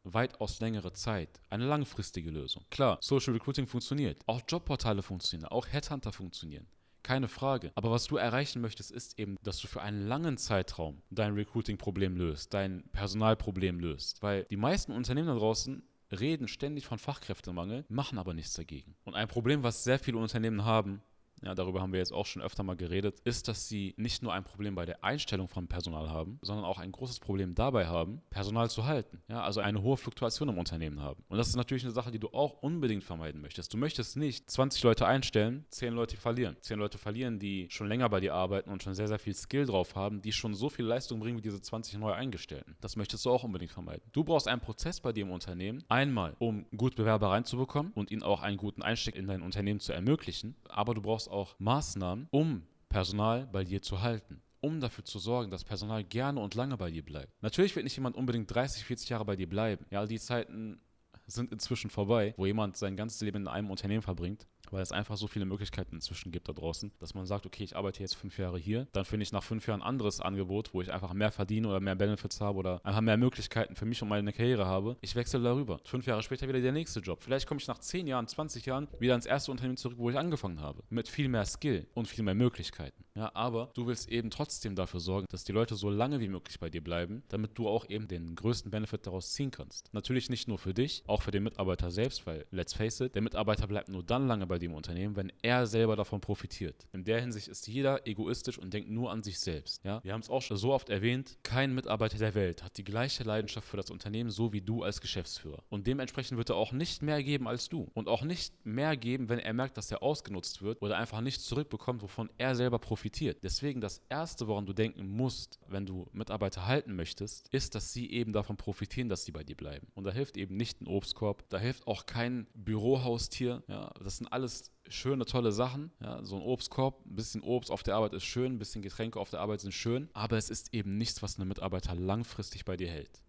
weitaus 0.04 0.60
längere 0.60 0.94
Zeit. 0.94 1.42
Eine 1.50 1.66
langfristige 1.66 2.30
Lösung. 2.30 2.64
Klar, 2.70 3.00
Social 3.02 3.34
Recruiting 3.34 3.68
funktioniert. 3.68 4.22
Auch 4.28 4.42
Jobportale 4.48 5.02
funktionieren. 5.02 5.50
Auch 5.50 5.68
Headhunter 5.68 6.12
funktionieren. 6.12 6.68
Keine 7.06 7.28
Frage. 7.28 7.72
Aber 7.75 7.92
was 7.92 8.07
du 8.07 8.18
erreichen 8.18 8.62
möchtest, 8.62 8.90
ist 8.90 9.19
eben, 9.19 9.38
dass 9.44 9.60
du 9.60 9.68
für 9.68 9.84
einen 9.84 10.07
langen 10.07 10.40
Zeitraum 10.40 11.04
dein 11.12 11.36
Recruiting-Problem 11.36 12.18
löst, 12.18 12.52
dein 12.56 12.84
Personalproblem 12.94 13.80
löst. 13.80 14.24
Weil 14.24 14.46
die 14.46 14.57
meisten 14.57 14.92
Unternehmen 14.92 15.28
da 15.28 15.36
draußen 15.36 15.84
reden 16.19 16.48
ständig 16.48 16.88
von 16.88 16.98
Fachkräftemangel, 16.98 17.86
machen 17.90 18.18
aber 18.18 18.34
nichts 18.34 18.54
dagegen. 18.54 18.96
Und 19.04 19.13
ein 19.13 19.28
Problem, 19.28 19.62
was 19.62 19.84
sehr 19.84 20.00
viele 20.00 20.18
Unternehmen 20.18 20.66
haben, 20.66 21.04
ja, 21.46 21.54
darüber 21.54 21.82
haben 21.82 21.94
wir 21.94 22.00
jetzt 22.00 22.12
auch 22.12 22.26
schon 22.26 22.42
öfter 22.42 22.64
mal 22.64 22.76
geredet, 22.76 23.20
ist, 23.24 23.48
dass 23.48 23.70
sie 23.70 23.94
nicht 23.98 24.24
nur 24.24 24.34
ein 24.34 24.44
Problem 24.44 24.74
bei 24.74 24.86
der 24.86 25.04
Einstellung 25.04 25.48
von 25.48 25.68
Personal 25.68 26.10
haben, 26.10 26.40
sondern 26.42 26.66
auch 26.66 26.80
ein 26.80 26.92
großes 26.92 27.20
Problem 27.20 27.54
dabei 27.54 27.86
haben, 27.86 28.22
Personal 28.32 28.70
zu 28.70 28.86
halten. 28.86 29.22
Ja, 29.28 29.44
also 29.44 29.62
eine 29.62 29.82
hohe 29.82 29.98
Fluktuation 29.98 30.50
im 30.50 30.58
Unternehmen 30.58 31.02
haben. 31.02 31.24
Und 31.30 31.38
das 31.38 31.48
ist 31.48 31.56
natürlich 31.56 31.84
eine 31.84 31.94
Sache, 31.94 32.12
die 32.12 32.20
du 32.20 32.30
auch 32.30 32.64
unbedingt 32.64 33.04
vermeiden 33.04 33.42
möchtest. 33.42 33.74
Du 33.74 33.78
möchtest 33.78 34.18
nicht 34.18 34.50
20 34.50 34.82
Leute 34.84 35.06
einstellen, 35.06 35.66
10 35.70 35.94
Leute 35.94 36.18
verlieren. 36.18 36.58
10 36.62 36.80
Leute 36.80 36.98
verlieren, 36.98 37.38
die 37.38 37.68
schon 37.70 37.88
länger 37.88 38.10
bei 38.10 38.20
dir 38.20 38.34
arbeiten 38.34 38.72
und 38.72 38.82
schon 38.82 38.96
sehr, 38.96 39.08
sehr 39.08 39.20
viel 39.20 39.36
Skill 39.36 39.68
drauf 39.68 39.96
haben, 39.96 40.22
die 40.22 40.32
schon 40.32 40.56
so 40.56 40.70
viel 40.70 40.86
Leistung 40.86 41.20
bringen 41.20 41.38
wie 41.38 41.44
diese 41.44 41.62
20 41.62 42.00
neu 42.00 42.14
eingestellten. 42.14 42.76
Das 42.82 42.96
möchtest 42.96 43.24
du 43.26 43.30
auch 43.30 43.44
unbedingt 43.44 43.72
vermeiden. 43.72 44.02
Du 44.14 44.24
brauchst 44.24 44.48
einen 44.48 44.62
Prozess 44.62 45.00
bei 45.00 45.14
dir 45.14 45.26
im 45.26 45.32
Unternehmen, 45.32 45.84
einmal, 45.90 46.36
um 46.40 46.66
gut 46.76 46.96
Bewerber 46.96 47.30
reinzubekommen 47.30 47.92
und 47.94 48.10
ihnen 48.10 48.24
auch 48.24 48.42
einen 48.42 48.58
guten 48.58 48.82
Einstieg 48.82 49.16
in 49.16 49.28
dein 49.28 49.44
Unternehmen 49.44 49.80
zu 49.80 49.94
ermöglichen, 49.94 50.56
aber 50.70 50.96
du 50.96 51.02
brauchst 51.02 51.30
auch 51.30 51.35
Maßnahmen, 51.60 52.28
um 52.32 52.64
Personal 52.90 53.48
bei 53.52 53.64
dir 53.64 53.82
zu 53.82 54.02
halten 54.02 54.42
um 54.62 54.80
dafür 54.80 55.06
zu 55.06 55.20
sorgen, 55.20 55.52
dass 55.52 55.64
Personal 55.64 56.04
gerne 56.04 56.40
und 56.40 56.56
lange 56.56 56.76
bei 56.76 56.90
dir 56.90 57.06
bleibt. 57.06 57.32
Natürlich 57.44 57.76
wird 57.76 57.84
nicht 57.84 57.96
jemand 57.96 58.16
unbedingt 58.16 58.52
30, 58.52 58.84
40 58.84 59.10
Jahre 59.10 59.24
bei 59.24 59.36
dir 59.36 59.48
bleiben. 59.48 59.86
Ja, 59.92 60.08
die 60.08 60.20
Zeiten 60.20 60.82
sind 61.28 61.52
inzwischen 61.52 61.92
vorbei, 61.92 62.34
wo 62.36 62.48
jemand 62.48 62.76
sein 62.76 62.98
ganzes 62.98 63.22
Leben 63.22 63.44
in 63.44 63.48
einem 63.48 63.70
Unternehmen 63.70 64.02
verbringt 64.02 64.48
weil 64.72 64.82
es 64.82 64.92
einfach 64.92 65.18
so 65.18 65.28
viele 65.28 65.46
Möglichkeiten 65.46 65.96
inzwischen 65.96 66.32
gibt 66.32 66.48
da 66.50 66.54
draußen, 66.54 66.92
dass 67.00 67.14
man 67.14 67.26
sagt, 67.26 67.46
okay, 67.46 67.64
ich 67.64 67.76
arbeite 67.76 68.02
jetzt 68.02 68.16
fünf 68.16 68.38
Jahre 68.38 68.58
hier, 68.58 68.88
dann 68.92 69.06
finde 69.06 69.24
ich 69.24 69.32
nach 69.32 69.44
fünf 69.44 69.68
Jahren 69.68 69.82
ein 69.82 69.88
anderes 69.88 70.22
Angebot, 70.22 70.74
wo 70.74 70.82
ich 70.82 70.92
einfach 70.92 71.14
mehr 71.14 71.32
verdiene 71.32 71.68
oder 71.68 71.80
mehr 71.80 71.96
Benefits 71.96 72.42
habe 72.42 72.60
oder 72.60 72.82
einfach 72.84 73.02
mehr 73.02 73.18
Möglichkeiten 73.18 73.76
für 73.76 73.86
mich 73.86 74.02
und 74.02 74.10
meine 74.10 74.34
Karriere 74.34 74.66
habe. 74.66 74.98
Ich 75.02 75.16
wechsle 75.16 75.42
darüber. 75.42 75.80
Fünf 75.84 76.06
Jahre 76.06 76.24
später 76.24 76.48
wieder 76.48 76.62
der 76.62 76.72
nächste 76.72 77.00
Job. 77.00 77.22
Vielleicht 77.22 77.48
komme 77.48 77.60
ich 77.60 77.68
nach 77.68 77.80
zehn 77.80 78.08
Jahren, 78.08 78.28
20 78.28 78.66
Jahren 78.66 78.88
wieder 79.00 79.16
ins 79.16 79.26
erste 79.26 79.52
Unternehmen 79.52 79.78
zurück, 79.78 79.98
wo 79.98 80.10
ich 80.10 80.18
angefangen 80.18 80.62
habe. 80.62 80.84
Mit 80.90 81.08
viel 81.08 81.30
mehr 81.30 81.46
Skill 81.46 81.88
und 81.94 82.08
viel 82.08 82.24
mehr 82.24 82.36
Möglichkeiten. 82.36 83.06
Ja, 83.16 83.32
aber 83.34 83.72
du 83.74 83.88
willst 83.88 84.10
eben 84.10 84.30
trotzdem 84.30 84.76
dafür 84.76 85.00
sorgen, 85.00 85.26
dass 85.30 85.46
die 85.46 85.54
Leute 85.54 85.76
so 85.76 85.90
lange 85.90 86.20
wie 86.20 86.28
möglich 86.28 86.60
bei 86.60 86.70
dir 86.70 86.84
bleiben, 86.84 87.24
damit 87.30 87.58
du 87.58 87.70
auch 87.70 87.90
eben 87.90 88.10
den 88.10 88.36
größten 88.36 88.72
Benefit 88.72 89.08
daraus 89.08 89.32
ziehen 89.32 89.52
kannst. 89.52 89.94
Natürlich 89.94 90.30
nicht 90.30 90.50
nur 90.50 90.58
für 90.58 90.74
dich, 90.74 91.04
auch 91.08 91.22
für 91.22 91.32
den 91.32 91.44
Mitarbeiter 91.44 91.92
selbst, 91.92 92.28
weil 92.28 92.46
let's 92.52 92.74
face 92.74 93.00
it, 93.00 93.16
der 93.16 93.22
Mitarbeiter 93.22 93.68
bleibt 93.68 93.88
nur 93.88 94.04
dann 94.04 94.28
lange 94.28 94.48
bei 94.48 94.55
dir 94.60 94.68
im 94.68 94.75
Unternehmen, 94.75 95.16
wenn 95.16 95.31
er 95.42 95.68
selber 95.68 95.96
davon 95.96 96.22
profitiert. 96.22 96.88
In 96.94 97.04
der 97.04 97.22
Hinsicht 97.22 97.48
ist 97.48 97.68
jeder 97.68 98.07
egoistisch 98.07 98.57
und 98.57 98.74
denkt 98.74 98.90
nur 98.90 99.12
an 99.12 99.24
sich 99.24 99.40
selbst. 99.40 99.84
Ja? 99.84 100.04
Wir 100.04 100.13
haben 100.13 100.22
es 100.22 100.30
auch 100.30 100.42
schon 100.42 100.57
so 100.57 100.74
oft 100.74 100.90
erwähnt, 100.90 101.38
kein 101.44 101.74
Mitarbeiter 101.74 102.18
der 102.18 102.36
Welt 102.36 102.63
hat 102.63 102.78
die 102.78 102.84
gleiche 102.84 103.24
Leidenschaft 103.24 103.68
für 103.68 103.78
das 103.78 103.92
Unternehmen, 103.92 104.30
so 104.30 104.54
wie 104.54 104.62
du 104.62 104.84
als 104.84 105.02
Geschäftsführer. 105.02 105.63
Und 105.69 105.88
dementsprechend 105.88 106.38
wird 106.38 106.50
er 106.50 106.56
auch 106.56 106.72
nicht 106.72 107.02
mehr 107.02 107.24
geben 107.24 107.48
als 107.48 107.69
du. 107.69 107.90
Und 107.94 108.07
auch 108.07 108.24
nicht 108.24 108.54
mehr 108.66 108.98
geben, 108.98 109.30
wenn 109.30 109.40
er 109.40 109.54
merkt, 109.54 109.78
dass 109.78 109.92
er 109.92 110.04
ausgenutzt 110.04 110.62
wird 110.62 110.81
oder 110.81 110.98
einfach 110.98 111.22
nichts 111.22 111.46
zurückbekommt, 111.46 112.01
wovon 112.01 112.30
er 112.38 112.56
selber 112.56 112.80
profitiert. 112.80 113.44
Deswegen 113.44 113.81
das 113.81 114.01
Erste, 114.10 114.48
woran 114.48 114.66
du 114.66 114.74
denken 114.74 115.08
musst, 115.08 115.60
wenn 115.68 115.86
du 115.86 116.08
Mitarbeiter 116.13 116.66
halten 116.66 116.96
möchtest, 116.96 117.48
ist, 117.50 117.75
dass 117.75 117.94
sie 117.94 118.10
eben 118.12 118.34
davon 118.34 118.58
profitieren, 118.58 119.10
dass 119.10 119.25
sie 119.25 119.31
bei 119.31 119.44
dir 119.44 119.56
bleiben. 119.56 119.88
Und 119.96 120.06
da 120.06 120.12
hilft 120.12 120.38
eben 120.38 120.56
nicht 120.56 120.81
ein 120.81 120.88
Obstkorb, 120.88 121.48
da 121.50 121.60
hilft 121.60 121.88
auch 121.88 122.06
kein 122.06 122.48
Bürohaustier. 122.54 123.63
Ja? 123.68 123.92
Das 124.04 124.18
sind 124.18 124.28
alles 124.28 124.45
schöne, 124.88 125.26
tolle 125.26 125.52
Sachen. 125.52 125.92
Ja, 126.02 126.24
so 126.24 126.36
ein 126.36 126.42
Obstkorb, 126.42 127.06
ein 127.06 127.16
bisschen 127.16 127.42
Obst 127.42 127.72
auf 127.72 127.84
der 127.84 127.96
Arbeit 127.96 128.14
ist 128.14 128.24
schön, 128.24 128.54
ein 128.54 128.60
bisschen 128.60 128.82
Getränke 128.82 129.20
auf 129.20 129.30
der 129.30 129.40
Arbeit 129.40 129.62
sind 129.62 129.74
schön, 129.74 130.10
aber 130.14 130.38
es 130.38 130.50
ist 130.50 130.74
eben 130.74 130.98
nichts, 130.98 131.22
was 131.22 131.40
einen 131.40 131.48
Mitarbeiter 131.48 131.96
langfristig 131.96 132.66
bei 132.66 132.78
dir 132.78 132.90
hält. 132.90 133.22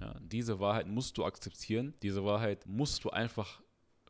Ja, 0.00 0.14
diese 0.20 0.60
Wahrheit 0.60 0.86
musst 0.86 1.18
du 1.18 1.24
akzeptieren. 1.24 1.94
Diese 2.02 2.24
Wahrheit 2.24 2.66
musst 2.66 3.04
du 3.04 3.10
einfach 3.10 3.60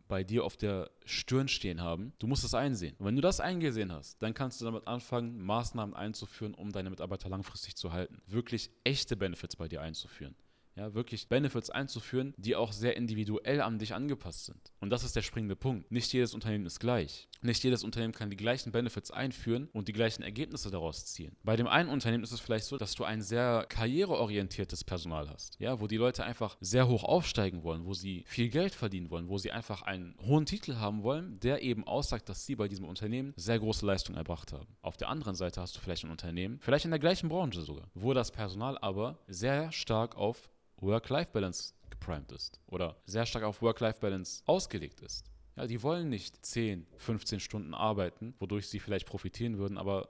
bei 0.06 0.24
dir 0.24 0.44
auf 0.44 0.56
der 0.56 0.90
Stirn 1.04 1.48
stehen 1.48 1.80
haben. 1.80 2.12
Du 2.18 2.26
musst 2.26 2.44
es 2.44 2.54
einsehen. 2.54 2.94
Und 2.98 3.06
wenn 3.06 3.16
du 3.16 3.22
das 3.22 3.40
eingesehen 3.40 3.92
hast, 3.92 4.22
dann 4.22 4.34
kannst 4.34 4.60
du 4.60 4.64
damit 4.64 4.86
anfangen, 4.86 5.42
Maßnahmen 5.42 5.94
einzuführen, 5.94 6.54
um 6.54 6.72
deine 6.72 6.90
Mitarbeiter 6.90 7.28
langfristig 7.28 7.76
zu 7.76 7.92
halten. 7.92 8.20
Wirklich 8.26 8.70
echte 8.84 9.16
Benefits 9.16 9.56
bei 9.56 9.68
dir 9.68 9.80
einzuführen 9.80 10.34
ja, 10.78 10.94
wirklich 10.94 11.28
Benefits 11.28 11.70
einzuführen, 11.70 12.34
die 12.36 12.54
auch 12.54 12.72
sehr 12.72 12.96
individuell 12.96 13.60
an 13.60 13.78
dich 13.78 13.94
angepasst 13.94 14.46
sind. 14.46 14.72
Und 14.80 14.90
das 14.90 15.02
ist 15.02 15.16
der 15.16 15.22
springende 15.22 15.56
Punkt. 15.56 15.90
Nicht 15.90 16.12
jedes 16.12 16.34
Unternehmen 16.34 16.66
ist 16.66 16.78
gleich. 16.78 17.28
Nicht 17.42 17.64
jedes 17.64 17.82
Unternehmen 17.82 18.12
kann 18.12 18.30
die 18.30 18.36
gleichen 18.36 18.70
Benefits 18.70 19.10
einführen 19.10 19.68
und 19.72 19.88
die 19.88 19.92
gleichen 19.92 20.22
Ergebnisse 20.22 20.70
daraus 20.70 21.06
ziehen. 21.06 21.36
Bei 21.42 21.56
dem 21.56 21.66
einen 21.66 21.88
Unternehmen 21.88 22.22
ist 22.22 22.32
es 22.32 22.40
vielleicht 22.40 22.66
so, 22.66 22.76
dass 22.76 22.94
du 22.94 23.04
ein 23.04 23.22
sehr 23.22 23.66
karriereorientiertes 23.68 24.84
Personal 24.84 25.28
hast, 25.28 25.58
ja, 25.58 25.80
wo 25.80 25.88
die 25.88 25.96
Leute 25.96 26.24
einfach 26.24 26.56
sehr 26.60 26.88
hoch 26.88 27.02
aufsteigen 27.02 27.64
wollen, 27.64 27.84
wo 27.84 27.94
sie 27.94 28.24
viel 28.26 28.48
Geld 28.48 28.74
verdienen 28.74 29.10
wollen, 29.10 29.28
wo 29.28 29.38
sie 29.38 29.50
einfach 29.50 29.82
einen 29.82 30.14
hohen 30.20 30.46
Titel 30.46 30.76
haben 30.76 31.02
wollen, 31.02 31.40
der 31.40 31.62
eben 31.62 31.84
aussagt, 31.84 32.28
dass 32.28 32.46
sie 32.46 32.54
bei 32.54 32.68
diesem 32.68 32.84
Unternehmen 32.84 33.32
sehr 33.36 33.58
große 33.58 33.84
Leistung 33.84 34.14
erbracht 34.14 34.52
haben. 34.52 34.68
Auf 34.82 34.96
der 34.96 35.08
anderen 35.08 35.34
Seite 35.34 35.60
hast 35.60 35.76
du 35.76 35.80
vielleicht 35.80 36.04
ein 36.04 36.10
Unternehmen, 36.10 36.58
vielleicht 36.60 36.84
in 36.84 36.92
der 36.92 37.00
gleichen 37.00 37.28
Branche 37.28 37.62
sogar, 37.62 37.90
wo 37.94 38.14
das 38.14 38.30
Personal 38.30 38.78
aber 38.78 39.18
sehr 39.26 39.72
stark 39.72 40.16
auf 40.16 40.48
Work-Life-Balance 40.80 41.74
geprimed 41.90 42.32
ist 42.32 42.60
oder 42.66 42.96
sehr 43.06 43.26
stark 43.26 43.44
auf 43.44 43.62
Work-Life-Balance 43.62 44.42
ausgelegt 44.46 45.00
ist. 45.00 45.24
Ja, 45.56 45.66
die 45.66 45.82
wollen 45.82 46.08
nicht 46.08 46.44
10, 46.44 46.86
15 46.96 47.40
Stunden 47.40 47.74
arbeiten, 47.74 48.34
wodurch 48.38 48.68
sie 48.68 48.78
vielleicht 48.78 49.06
profitieren 49.06 49.58
würden, 49.58 49.76
aber 49.76 50.08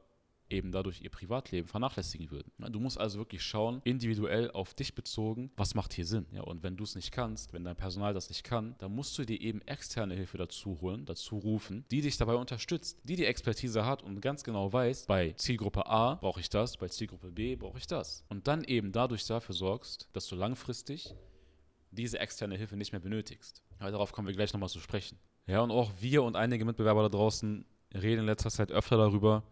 eben 0.50 0.72
dadurch 0.72 1.00
ihr 1.02 1.10
Privatleben 1.10 1.68
vernachlässigen 1.68 2.30
würden. 2.30 2.50
Du 2.70 2.80
musst 2.80 2.98
also 2.98 3.18
wirklich 3.18 3.42
schauen, 3.42 3.80
individuell 3.84 4.50
auf 4.50 4.74
dich 4.74 4.94
bezogen, 4.94 5.50
was 5.56 5.74
macht 5.74 5.92
hier 5.92 6.06
Sinn. 6.06 6.26
Ja, 6.32 6.42
und 6.42 6.62
wenn 6.62 6.76
du 6.76 6.84
es 6.84 6.94
nicht 6.94 7.12
kannst, 7.12 7.52
wenn 7.52 7.64
dein 7.64 7.76
Personal 7.76 8.14
das 8.14 8.28
nicht 8.28 8.44
kann, 8.44 8.74
dann 8.78 8.94
musst 8.94 9.16
du 9.18 9.24
dir 9.24 9.40
eben 9.40 9.60
externe 9.62 10.14
Hilfe 10.14 10.38
dazu 10.38 10.80
holen, 10.80 11.04
dazu 11.04 11.38
rufen, 11.38 11.84
die 11.90 12.00
dich 12.00 12.16
dabei 12.16 12.34
unterstützt, 12.34 12.98
die 13.04 13.16
die 13.16 13.24
Expertise 13.24 13.84
hat 13.84 14.02
und 14.02 14.20
ganz 14.20 14.44
genau 14.44 14.72
weiß, 14.72 15.06
bei 15.06 15.32
Zielgruppe 15.32 15.86
A 15.86 16.14
brauche 16.16 16.40
ich 16.40 16.48
das, 16.48 16.76
bei 16.76 16.88
Zielgruppe 16.88 17.30
B 17.30 17.56
brauche 17.56 17.78
ich 17.78 17.86
das. 17.86 18.24
Und 18.28 18.48
dann 18.48 18.64
eben 18.64 18.92
dadurch 18.92 19.26
dafür 19.26 19.54
sorgst, 19.54 20.08
dass 20.12 20.26
du 20.28 20.36
langfristig 20.36 21.14
diese 21.90 22.18
externe 22.18 22.56
Hilfe 22.56 22.76
nicht 22.76 22.92
mehr 22.92 23.00
benötigst. 23.00 23.62
Ja, 23.80 23.90
darauf 23.90 24.12
kommen 24.12 24.28
wir 24.28 24.34
gleich 24.34 24.52
nochmal 24.52 24.68
zu 24.68 24.80
sprechen. 24.80 25.18
Ja, 25.46 25.60
und 25.60 25.70
auch 25.70 25.90
wir 26.00 26.22
und 26.22 26.36
einige 26.36 26.64
Mitbewerber 26.64 27.02
da 27.02 27.08
draußen 27.08 27.64
reden 27.94 28.20
in 28.20 28.26
letzter 28.26 28.50
Zeit 28.50 28.70
öfter 28.70 28.98
darüber, 28.98 29.42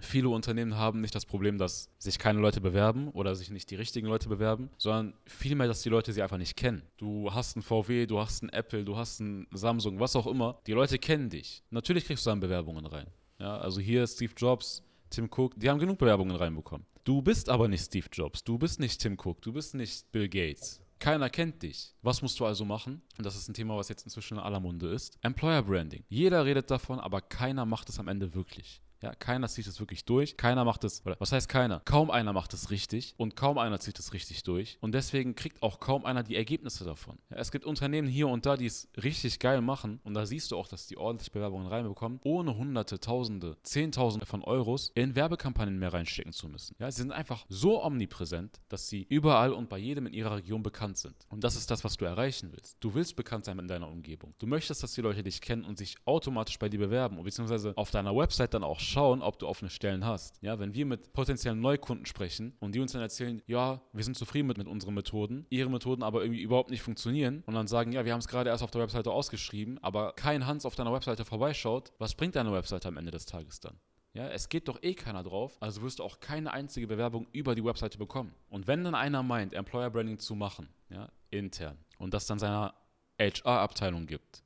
Viele 0.00 0.28
Unternehmen 0.28 0.76
haben 0.76 1.00
nicht 1.00 1.14
das 1.14 1.24
Problem, 1.24 1.58
dass 1.58 1.88
sich 1.98 2.18
keine 2.18 2.40
Leute 2.40 2.60
bewerben 2.60 3.08
oder 3.08 3.34
sich 3.34 3.50
nicht 3.50 3.70
die 3.70 3.76
richtigen 3.76 4.06
Leute 4.06 4.28
bewerben, 4.28 4.70
sondern 4.76 5.14
vielmehr, 5.26 5.66
dass 5.66 5.82
die 5.82 5.88
Leute 5.88 6.12
sie 6.12 6.22
einfach 6.22 6.38
nicht 6.38 6.56
kennen. 6.56 6.82
Du 6.96 7.32
hast 7.32 7.56
einen 7.56 7.62
VW, 7.62 8.06
du 8.06 8.18
hast 8.18 8.42
einen 8.42 8.50
Apple, 8.50 8.84
du 8.84 8.96
hast 8.96 9.20
einen 9.20 9.46
Samsung, 9.52 10.00
was 10.00 10.16
auch 10.16 10.26
immer. 10.26 10.60
Die 10.66 10.72
Leute 10.72 10.98
kennen 10.98 11.30
dich. 11.30 11.62
Natürlich 11.70 12.04
kriegst 12.04 12.26
du 12.26 12.30
dann 12.30 12.40
Bewerbungen 12.40 12.86
rein. 12.86 13.06
Ja, 13.38 13.58
also 13.58 13.80
hier 13.80 14.06
Steve 14.06 14.32
Jobs, 14.36 14.82
Tim 15.10 15.28
Cook, 15.34 15.54
die 15.56 15.70
haben 15.70 15.78
genug 15.78 15.98
Bewerbungen 15.98 16.36
reinbekommen. 16.36 16.86
Du 17.04 17.20
bist 17.20 17.48
aber 17.48 17.68
nicht 17.68 17.84
Steve 17.84 18.06
Jobs, 18.12 18.42
du 18.44 18.58
bist 18.58 18.80
nicht 18.80 19.00
Tim 19.00 19.18
Cook, 19.22 19.42
du 19.42 19.52
bist 19.52 19.74
nicht 19.74 20.10
Bill 20.10 20.28
Gates. 20.28 20.80
Keiner 20.98 21.28
kennt 21.28 21.62
dich. 21.62 21.94
Was 22.00 22.22
musst 22.22 22.40
du 22.40 22.46
also 22.46 22.64
machen? 22.64 23.02
Und 23.18 23.26
das 23.26 23.36
ist 23.36 23.48
ein 23.48 23.54
Thema, 23.54 23.76
was 23.76 23.88
jetzt 23.90 24.04
inzwischen 24.04 24.38
in 24.38 24.42
aller 24.42 24.60
Munde 24.60 24.88
ist. 24.88 25.18
Employer 25.22 25.62
Branding. 25.62 26.02
Jeder 26.08 26.46
redet 26.46 26.70
davon, 26.70 26.98
aber 26.98 27.20
keiner 27.20 27.66
macht 27.66 27.90
es 27.90 27.98
am 27.98 28.08
Ende 28.08 28.34
wirklich. 28.34 28.80
Ja, 29.04 29.14
keiner 29.14 29.48
zieht 29.48 29.66
es 29.66 29.80
wirklich 29.80 30.04
durch. 30.04 30.36
Keiner 30.36 30.64
macht 30.64 30.84
es, 30.84 31.04
oder 31.04 31.16
was 31.18 31.32
heißt 31.32 31.48
keiner? 31.48 31.80
Kaum 31.84 32.10
einer 32.10 32.32
macht 32.32 32.54
es 32.54 32.70
richtig 32.70 33.14
und 33.16 33.36
kaum 33.36 33.58
einer 33.58 33.78
zieht 33.80 33.98
es 33.98 34.12
richtig 34.12 34.42
durch. 34.42 34.78
Und 34.80 34.92
deswegen 34.92 35.34
kriegt 35.34 35.62
auch 35.62 35.80
kaum 35.80 36.04
einer 36.04 36.22
die 36.22 36.36
Ergebnisse 36.36 36.84
davon. 36.84 37.18
Ja, 37.30 37.36
es 37.36 37.52
gibt 37.52 37.66
Unternehmen 37.66 38.08
hier 38.08 38.28
und 38.28 38.46
da, 38.46 38.56
die 38.56 38.66
es 38.66 38.88
richtig 39.02 39.38
geil 39.38 39.60
machen. 39.60 40.00
Und 40.04 40.14
da 40.14 40.26
siehst 40.26 40.50
du 40.50 40.56
auch, 40.56 40.68
dass 40.68 40.86
die 40.86 40.96
ordentlich 40.96 41.32
Bewerbungen 41.32 41.66
reinbekommen, 41.66 42.20
ohne 42.24 42.56
Hunderte, 42.56 43.00
Tausende, 43.00 43.56
Zehntausende 43.62 44.26
von 44.26 44.42
Euros 44.42 44.90
in 44.94 45.14
Werbekampagnen 45.14 45.78
mehr 45.78 45.92
reinstecken 45.92 46.32
zu 46.32 46.48
müssen. 46.48 46.74
Ja, 46.78 46.90
sie 46.90 47.02
sind 47.02 47.12
einfach 47.12 47.44
so 47.48 47.84
omnipräsent, 47.84 48.60
dass 48.68 48.88
sie 48.88 49.06
überall 49.08 49.52
und 49.52 49.68
bei 49.68 49.78
jedem 49.78 50.06
in 50.06 50.14
ihrer 50.14 50.36
Region 50.36 50.62
bekannt 50.62 50.98
sind. 50.98 51.14
Und 51.28 51.44
das 51.44 51.56
ist 51.56 51.70
das, 51.70 51.84
was 51.84 51.96
du 51.96 52.04
erreichen 52.04 52.50
willst. 52.52 52.76
Du 52.80 52.94
willst 52.94 53.16
bekannt 53.16 53.44
sein 53.44 53.58
in 53.58 53.68
deiner 53.68 53.88
Umgebung. 53.88 54.34
Du 54.38 54.46
möchtest, 54.46 54.82
dass 54.82 54.92
die 54.92 55.00
Leute 55.02 55.22
dich 55.22 55.40
kennen 55.40 55.64
und 55.64 55.78
sich 55.78 55.96
automatisch 56.04 56.58
bei 56.58 56.68
dir 56.68 56.78
bewerben, 56.78 57.22
beziehungsweise 57.22 57.72
auf 57.76 57.90
deiner 57.90 58.14
Website 58.16 58.54
dann 58.54 58.64
auch 58.64 58.80
schauen 58.94 59.22
ob 59.22 59.38
du 59.38 59.48
offene 59.48 59.70
Stellen 59.70 60.04
hast. 60.04 60.40
Ja, 60.40 60.58
wenn 60.58 60.72
wir 60.74 60.86
mit 60.86 61.12
potenziellen 61.12 61.60
Neukunden 61.60 62.06
sprechen 62.06 62.56
und 62.60 62.74
die 62.74 62.80
uns 62.80 62.92
dann 62.92 63.02
erzählen, 63.02 63.42
ja, 63.46 63.80
wir 63.92 64.04
sind 64.04 64.16
zufrieden 64.16 64.46
mit, 64.46 64.58
mit 64.58 64.68
unseren 64.68 64.94
Methoden, 64.94 65.46
ihre 65.50 65.68
Methoden 65.68 66.02
aber 66.02 66.22
irgendwie 66.22 66.42
überhaupt 66.42 66.70
nicht 66.70 66.82
funktionieren 66.82 67.42
und 67.46 67.54
dann 67.54 67.66
sagen, 67.66 67.92
ja, 67.92 68.04
wir 68.04 68.12
haben 68.12 68.20
es 68.20 68.28
gerade 68.28 68.50
erst 68.50 68.62
auf 68.62 68.70
der 68.70 68.82
Webseite 68.82 69.10
ausgeschrieben, 69.10 69.78
aber 69.82 70.12
kein 70.12 70.46
Hans 70.46 70.64
auf 70.64 70.76
deiner 70.76 70.92
Webseite 70.92 71.24
vorbeischaut, 71.24 71.92
was 71.98 72.14
bringt 72.14 72.36
deine 72.36 72.52
Webseite 72.52 72.88
am 72.88 72.96
Ende 72.96 73.10
des 73.10 73.26
Tages 73.26 73.60
dann? 73.60 73.76
Ja, 74.12 74.28
es 74.28 74.48
geht 74.48 74.68
doch 74.68 74.80
eh 74.82 74.94
keiner 74.94 75.24
drauf, 75.24 75.56
also 75.60 75.82
wirst 75.82 75.98
du 75.98 76.04
auch 76.04 76.20
keine 76.20 76.52
einzige 76.52 76.86
Bewerbung 76.86 77.26
über 77.32 77.56
die 77.56 77.64
Webseite 77.64 77.98
bekommen. 77.98 78.32
Und 78.48 78.68
wenn 78.68 78.84
dann 78.84 78.94
einer 78.94 79.24
meint, 79.24 79.54
Employer 79.54 79.90
Branding 79.90 80.20
zu 80.20 80.36
machen, 80.36 80.68
ja, 80.88 81.10
intern, 81.30 81.78
und 81.98 82.14
das 82.14 82.26
dann 82.26 82.38
seiner 82.38 82.74
HR-Abteilung 83.18 84.06
gibt, 84.06 84.44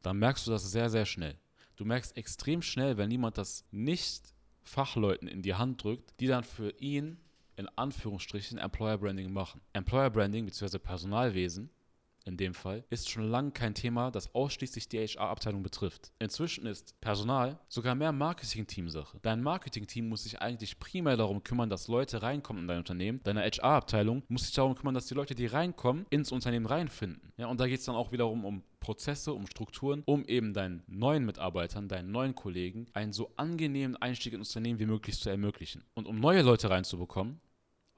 dann 0.00 0.18
merkst 0.18 0.46
du 0.46 0.52
das 0.52 0.70
sehr, 0.70 0.88
sehr 0.88 1.04
schnell. 1.04 1.38
Du 1.76 1.84
merkst 1.84 2.16
extrem 2.16 2.62
schnell, 2.62 2.96
wenn 2.96 3.10
jemand 3.10 3.38
das 3.38 3.64
nicht 3.70 4.34
Fachleuten 4.62 5.28
in 5.28 5.42
die 5.42 5.54
Hand 5.54 5.82
drückt, 5.82 6.18
die 6.20 6.26
dann 6.26 6.44
für 6.44 6.70
ihn 6.78 7.18
in 7.56 7.68
Anführungsstrichen 7.68 8.58
Employer 8.58 8.98
Branding 8.98 9.32
machen. 9.32 9.60
Employer 9.72 10.10
Branding 10.10 10.44
bzw. 10.44 10.78
Personalwesen 10.78 11.70
in 12.24 12.36
dem 12.36 12.54
Fall, 12.54 12.84
ist 12.90 13.10
schon 13.10 13.28
lange 13.30 13.50
kein 13.50 13.74
Thema, 13.74 14.10
das 14.10 14.34
ausschließlich 14.34 14.88
die 14.88 14.98
HR-Abteilung 14.98 15.62
betrifft. 15.62 16.12
Inzwischen 16.18 16.66
ist 16.66 16.98
Personal 17.00 17.58
sogar 17.68 17.94
mehr 17.94 18.12
Marketing-Team-Sache. 18.12 19.18
Dein 19.22 19.42
Marketing-Team 19.42 20.08
muss 20.08 20.24
sich 20.24 20.40
eigentlich 20.40 20.78
primär 20.78 21.16
darum 21.16 21.42
kümmern, 21.42 21.70
dass 21.70 21.88
Leute 21.88 22.22
reinkommen 22.22 22.62
in 22.62 22.68
dein 22.68 22.78
Unternehmen. 22.78 23.20
Deine 23.24 23.42
HR-Abteilung 23.42 24.22
muss 24.28 24.44
sich 24.44 24.54
darum 24.54 24.74
kümmern, 24.74 24.94
dass 24.94 25.06
die 25.06 25.14
Leute, 25.14 25.34
die 25.34 25.46
reinkommen, 25.46 26.06
ins 26.10 26.32
Unternehmen 26.32 26.66
reinfinden. 26.66 27.32
Ja, 27.36 27.48
und 27.48 27.60
da 27.60 27.66
geht 27.66 27.80
es 27.80 27.86
dann 27.86 27.96
auch 27.96 28.12
wiederum 28.12 28.44
um 28.44 28.62
Prozesse, 28.80 29.32
um 29.32 29.46
Strukturen, 29.46 30.02
um 30.04 30.24
eben 30.26 30.52
deinen 30.52 30.82
neuen 30.86 31.24
Mitarbeitern, 31.24 31.88
deinen 31.88 32.10
neuen 32.10 32.34
Kollegen 32.34 32.86
einen 32.92 33.12
so 33.12 33.32
angenehmen 33.36 33.96
Einstieg 33.96 34.34
ins 34.34 34.50
Unternehmen 34.50 34.78
wie 34.78 34.86
möglich 34.86 35.18
zu 35.18 35.30
ermöglichen. 35.30 35.84
Und 35.94 36.06
um 36.06 36.20
neue 36.20 36.42
Leute 36.42 36.68
reinzubekommen, 36.68 37.40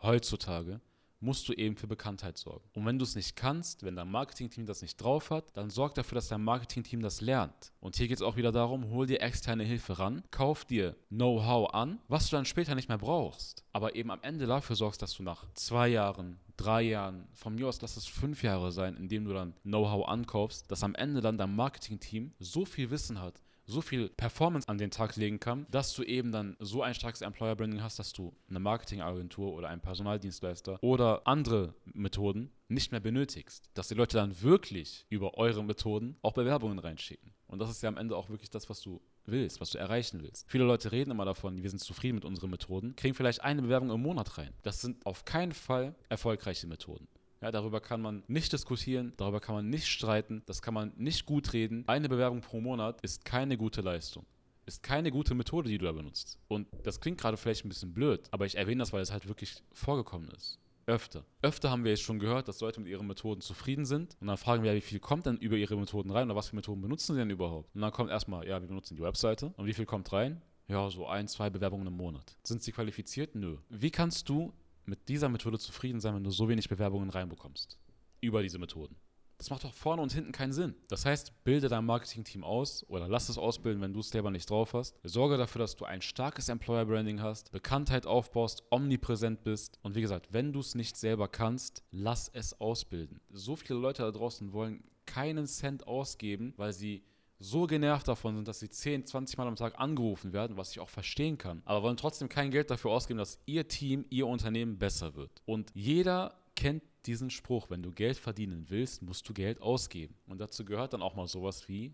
heutzutage, 0.00 0.80
musst 1.26 1.49
du 1.49 1.52
eben 1.52 1.76
für 1.76 1.88
Bekanntheit 1.88 2.38
sorgen. 2.38 2.64
Und 2.73 2.87
wenn 2.87 2.99
du 2.99 3.04
es 3.04 3.16
nicht 3.16 3.35
kannst, 3.35 3.83
wenn 3.83 3.97
dein 3.97 4.11
Marketingteam 4.11 4.64
das 4.64 4.80
nicht 4.80 4.97
drauf 4.97 5.30
hat, 5.30 5.56
dann 5.56 5.71
sorg 5.71 5.95
dafür, 5.95 6.14
dass 6.14 6.28
dein 6.28 6.42
Marketingteam 6.42 7.02
das 7.02 7.21
lernt. 7.21 7.73
Und 7.80 7.97
hier 7.97 8.06
geht 8.06 8.18
es 8.18 8.23
auch 8.23 8.37
wieder 8.37 8.52
darum, 8.52 8.90
hol 8.90 9.06
dir 9.06 9.21
externe 9.21 9.64
Hilfe 9.64 9.99
ran, 9.99 10.23
kauf 10.30 10.64
dir 10.64 10.95
Know-how 11.09 11.75
an, 11.75 11.99
was 12.06 12.30
du 12.30 12.37
dann 12.37 12.45
später 12.45 12.76
nicht 12.76 12.88
mehr 12.88 12.99
brauchst. 12.99 13.64
Aber 13.73 13.97
eben 13.97 14.12
am 14.12 14.23
Ende 14.23 14.47
dafür 14.47 14.76
sorgst, 14.76 15.02
dass 15.02 15.14
du 15.14 15.25
nach 15.25 15.45
zwei 15.54 15.88
Jahren, 15.88 16.38
drei 16.56 16.83
Jahren, 16.83 17.26
von 17.35 17.56
mir 17.56 17.66
aus 17.66 17.83
lass 17.83 17.97
es 17.97 18.06
fünf 18.06 18.45
Jahre 18.45 18.71
sein, 18.71 18.97
indem 18.97 19.25
du 19.25 19.35
dann 19.35 19.54
Know-how 19.64 20.06
ankaufst, 20.06 20.71
dass 20.71 20.85
am 20.85 20.95
Ende 20.95 21.21
dann 21.21 21.38
dein 21.38 21.56
Marketingteam 21.56 22.33
so 22.38 22.64
viel 22.64 22.90
Wissen 22.90 23.21
hat, 23.21 23.42
so 23.66 23.80
viel 23.80 24.08
Performance 24.08 24.68
an 24.68 24.78
den 24.78 24.90
Tag 24.90 25.16
legen 25.16 25.40
kann, 25.40 25.66
dass 25.70 25.92
du 25.92 26.02
eben 26.02 26.32
dann 26.32 26.56
so 26.61 26.82
ein 26.82 26.94
starkes 26.94 27.20
Employer 27.20 27.56
Branding 27.56 27.82
hast, 27.82 27.99
dass 27.99 28.12
du 28.12 28.35
eine 28.49 28.61
Marketingagentur 28.61 29.52
oder 29.52 29.68
einen 29.68 29.80
Personaldienstleister 29.80 30.78
oder 30.82 31.23
andere 31.26 31.75
Methoden 31.85 32.50
nicht 32.68 32.92
mehr 32.92 33.00
benötigst. 33.00 33.70
Dass 33.75 33.88
die 33.88 33.94
Leute 33.94 34.16
dann 34.16 34.40
wirklich 34.40 35.06
über 35.08 35.35
eure 35.35 35.64
Methoden 35.64 36.16
auch 36.23 36.32
Bewerbungen 36.32 36.78
reinschicken. 36.78 37.32
Und 37.49 37.61
das 37.61 37.70
ist 37.70 37.82
ja 37.82 37.88
am 37.88 37.96
Ende 37.96 38.16
auch 38.16 38.28
wirklich 38.28 38.50
das, 38.50 38.68
was 38.68 38.80
du 38.80 39.00
willst, 39.25 39.61
was 39.61 39.70
du 39.70 39.78
erreichen 39.78 40.23
willst. 40.23 40.44
Viele 40.49 40.64
Leute 40.64 40.92
reden 40.92 41.11
immer 41.11 41.25
davon, 41.25 41.62
wir 41.62 41.70
sind 41.70 41.80
zufrieden 41.80 42.16
mit 42.16 42.25
unseren 42.25 42.50
Methoden, 42.50 42.96
kriegen 42.96 43.14
vielleicht 43.14 43.42
eine 43.42 43.62
Bewerbung 43.62 43.90
im 43.90 44.02
Monat 44.02 44.38
rein. 44.38 44.52
Das 44.62 44.80
sind 44.80 45.04
auf 45.04 45.25
keinen 45.25 45.52
Fall 45.52 45.94
erfolgreiche 46.08 46.66
Methoden. 46.66 47.08
Ja, 47.40 47.50
darüber 47.50 47.81
kann 47.81 48.00
man 48.00 48.23
nicht 48.28 48.52
diskutieren, 48.52 49.12
darüber 49.16 49.40
kann 49.40 49.55
man 49.55 49.69
nicht 49.69 49.87
streiten, 49.87 50.43
das 50.47 50.62
kann 50.62 50.75
man 50.75 50.93
nicht 50.97 51.26
gut 51.26 51.52
reden. 51.52 51.85
Eine 51.87 52.09
Bewerbung 52.09 52.40
pro 52.40 52.61
Monat 52.61 53.00
ist 53.02 53.25
keine 53.25 53.57
gute 53.57 53.83
Leistung. 53.83 54.25
Ist 54.64 54.83
keine 54.83 55.11
gute 55.11 55.35
Methode, 55.35 55.69
die 55.69 55.78
du 55.78 55.85
da 55.85 55.93
benutzt. 55.93 56.38
Und 56.49 56.66
das 56.83 57.00
klingt 57.00 57.19
gerade 57.21 57.37
vielleicht 57.37 57.64
ein 57.64 57.69
bisschen 57.69 57.93
blöd, 57.95 58.26
aber 58.31 58.47
ich 58.47 58.57
erwähne 58.57 58.81
das, 58.81 58.93
weil 58.93 59.02
es 59.02 59.12
halt 59.12 59.28
wirklich 59.28 59.62
vorgekommen 59.73 60.28
ist. 60.31 60.59
Öfter. 60.87 61.25
Öfter 61.43 61.71
haben 61.71 61.83
wir 61.83 61.90
jetzt 61.90 62.02
schon 62.02 62.21
gehört, 62.21 62.47
dass 62.47 62.61
Leute 62.61 62.81
mit 62.81 62.88
ihren 62.88 63.09
Methoden 63.09 63.40
zufrieden 63.40 63.85
sind. 63.85 64.16
Und 64.21 64.28
dann 64.28 64.37
fragen 64.37 64.62
wir, 64.62 64.73
wie 64.75 64.81
viel 64.81 65.00
kommt 65.00 65.26
denn 65.26 65.37
über 65.37 65.57
ihre 65.57 65.76
Methoden 65.76 66.11
rein 66.11 66.26
oder 66.26 66.37
was 66.37 66.49
für 66.49 66.57
Methoden 66.57 66.81
benutzen 66.81 67.14
sie 67.14 67.19
denn 67.19 67.31
überhaupt? 67.31 67.75
Und 67.75 67.81
dann 67.81 67.90
kommt 67.90 68.11
erstmal, 68.11 68.47
ja, 68.47 68.61
wir 68.61 68.69
benutzen 68.69 68.97
die 68.97 69.02
Webseite. 69.02 69.52
Und 69.57 69.66
wie 69.66 69.73
viel 69.73 69.85
kommt 69.85 70.12
rein? 70.12 70.40
Ja, 70.69 70.88
so 70.90 71.07
ein, 71.07 71.26
zwei 71.26 71.50
Bewerbungen 71.50 71.88
im 71.88 71.97
Monat. 71.97 72.37
Sind 72.45 72.62
sie 72.62 72.71
qualifiziert? 72.71 73.35
Nö. 73.35 73.57
Wie 73.69 73.90
kannst 73.90 74.28
du 74.28 74.52
mit 74.87 75.09
dieser 75.09 75.28
Methode 75.28 75.59
zufrieden 75.59 76.00
sein, 76.00 76.14
wenn 76.14 76.25
du 76.25 76.31
so 76.31 76.49
wenig 76.49 76.69
Bewerbungen 76.69 77.11
reinbekommst. 77.11 77.78
Über 78.21 78.43
diese 78.43 78.59
Methoden. 78.59 78.97
Das 79.38 79.50
macht 79.50 79.64
doch 79.64 79.75
vorne 79.75 80.00
und 80.00 80.12
hinten 80.12 80.33
keinen 80.33 80.55
Sinn. 80.55 80.75
Das 80.88 81.05
heißt, 81.05 81.45
bilde 81.45 81.69
dein 81.69 81.85
Marketing-Team 81.85 82.43
aus 82.43 82.88
oder 82.88 83.07
lass 83.07 83.28
es 83.28 83.37
ausbilden, 83.37 83.83
wenn 83.83 83.93
du 83.93 84.00
es 84.00 84.09
selber 84.09 84.31
nicht 84.31 84.49
drauf 84.49 84.73
hast. 84.73 84.99
Sorge 85.02 85.37
dafür, 85.37 85.59
dass 85.59 85.76
du 85.76 85.85
ein 85.85 86.00
starkes 86.00 86.49
Employer-Branding 86.49 87.21
hast, 87.21 87.52
Bekanntheit 87.52 88.07
aufbaust, 88.07 88.62
omnipräsent 88.71 89.45
bist. 89.45 89.78
Und 89.83 89.95
wie 89.95 90.00
gesagt, 90.00 90.33
wenn 90.33 90.55
du 90.55 90.61
es 90.61 90.75
nicht 90.75 90.97
selber 90.97 91.28
kannst, 91.28 91.83
lass 91.90 92.31
es 92.33 92.59
ausbilden. 92.61 93.21
So 93.31 93.57
viele 93.57 93.78
Leute 93.78 94.02
da 94.02 94.11
draußen 94.11 94.55
wollen 94.55 94.85
keinen 95.05 95.47
Cent 95.47 95.87
ausgeben, 95.87 96.55
weil 96.57 96.73
sie 96.73 97.05
so 97.38 97.66
genervt 97.66 98.09
davon 98.09 98.35
sind, 98.37 98.49
dass 98.49 98.61
sie 98.61 98.71
10, 98.71 99.07
20 99.07 99.37
Mal 99.37 99.47
am 99.47 99.57
Tag 99.57 99.78
angerufen 99.78 100.33
werden, 100.33 100.57
was 100.57 100.71
ich 100.71 100.81
auch 100.81 100.88
verstehen 100.88 101.38
kann, 101.38 101.62
aber 101.64 101.83
wollen 101.83 101.97
trotzdem 101.97 102.28
kein 102.28 102.50
Geld 102.50 102.71
dafür 102.71 102.93
ausgeben, 102.93 103.19
dass 103.19 103.38
ihr 103.47 103.69
Team, 103.69 104.05
ihr 104.11 104.26
Unternehmen 104.26 104.78
besser 104.78 105.14
wird. 105.14 105.43
Und 105.45 105.71
jeder 105.75 106.35
kennt 106.55 106.83
diesen 107.05 107.31
Spruch, 107.31 107.71
wenn 107.71 107.83
du 107.83 107.93
Geld 107.93 108.16
verdienen 108.16 108.66
willst, 108.69 109.02
musst 109.02 109.28
du 109.28 109.35
Geld 109.35 109.61
ausgeben. 109.61 110.14
Und 110.26 110.40
dazu 110.40 110.64
gehört 110.64 110.93
dann 110.93 111.02
auch 111.02 111.14
mal 111.14 111.28
sowas 111.28 111.69
wie 111.69 111.93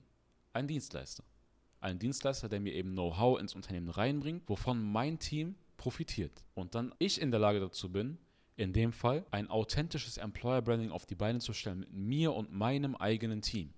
ein 0.53 0.67
Dienstleister. 0.67 1.25
Ein 1.81 1.99
Dienstleister, 1.99 2.49
der 2.49 2.61
mir 2.61 2.75
eben 2.75 2.93
Know-how 2.93 3.41
ins 3.41 3.55
Unternehmen 3.55 3.91
reinbringt, 3.91 4.49
wovon 4.49 4.81
mein 4.81 5.19
Team 5.19 5.57
profitiert. 5.77 6.45
Und 6.55 6.75
dann 6.75 6.95
ich 6.99 7.21
in 7.21 7.31
der 7.31 7.41
Lage 7.41 7.59
dazu 7.59 7.91
bin, 7.91 8.19
in 8.57 8.73
dem 8.73 8.93
Fall 8.93 9.27
ein 9.31 9.51
authentisches 9.51 10.17
Employer 10.17 10.63
Branding 10.63 10.91
auf 10.91 11.07
die 11.07 11.15
Beine 11.15 11.41
zu 11.41 11.53
stellen 11.53 11.81
mit 11.81 11.93
mir 11.93 12.33
und 12.35 12.53
meinem 12.53 12.95
eigenen 12.95 13.43
Team. 13.43 13.75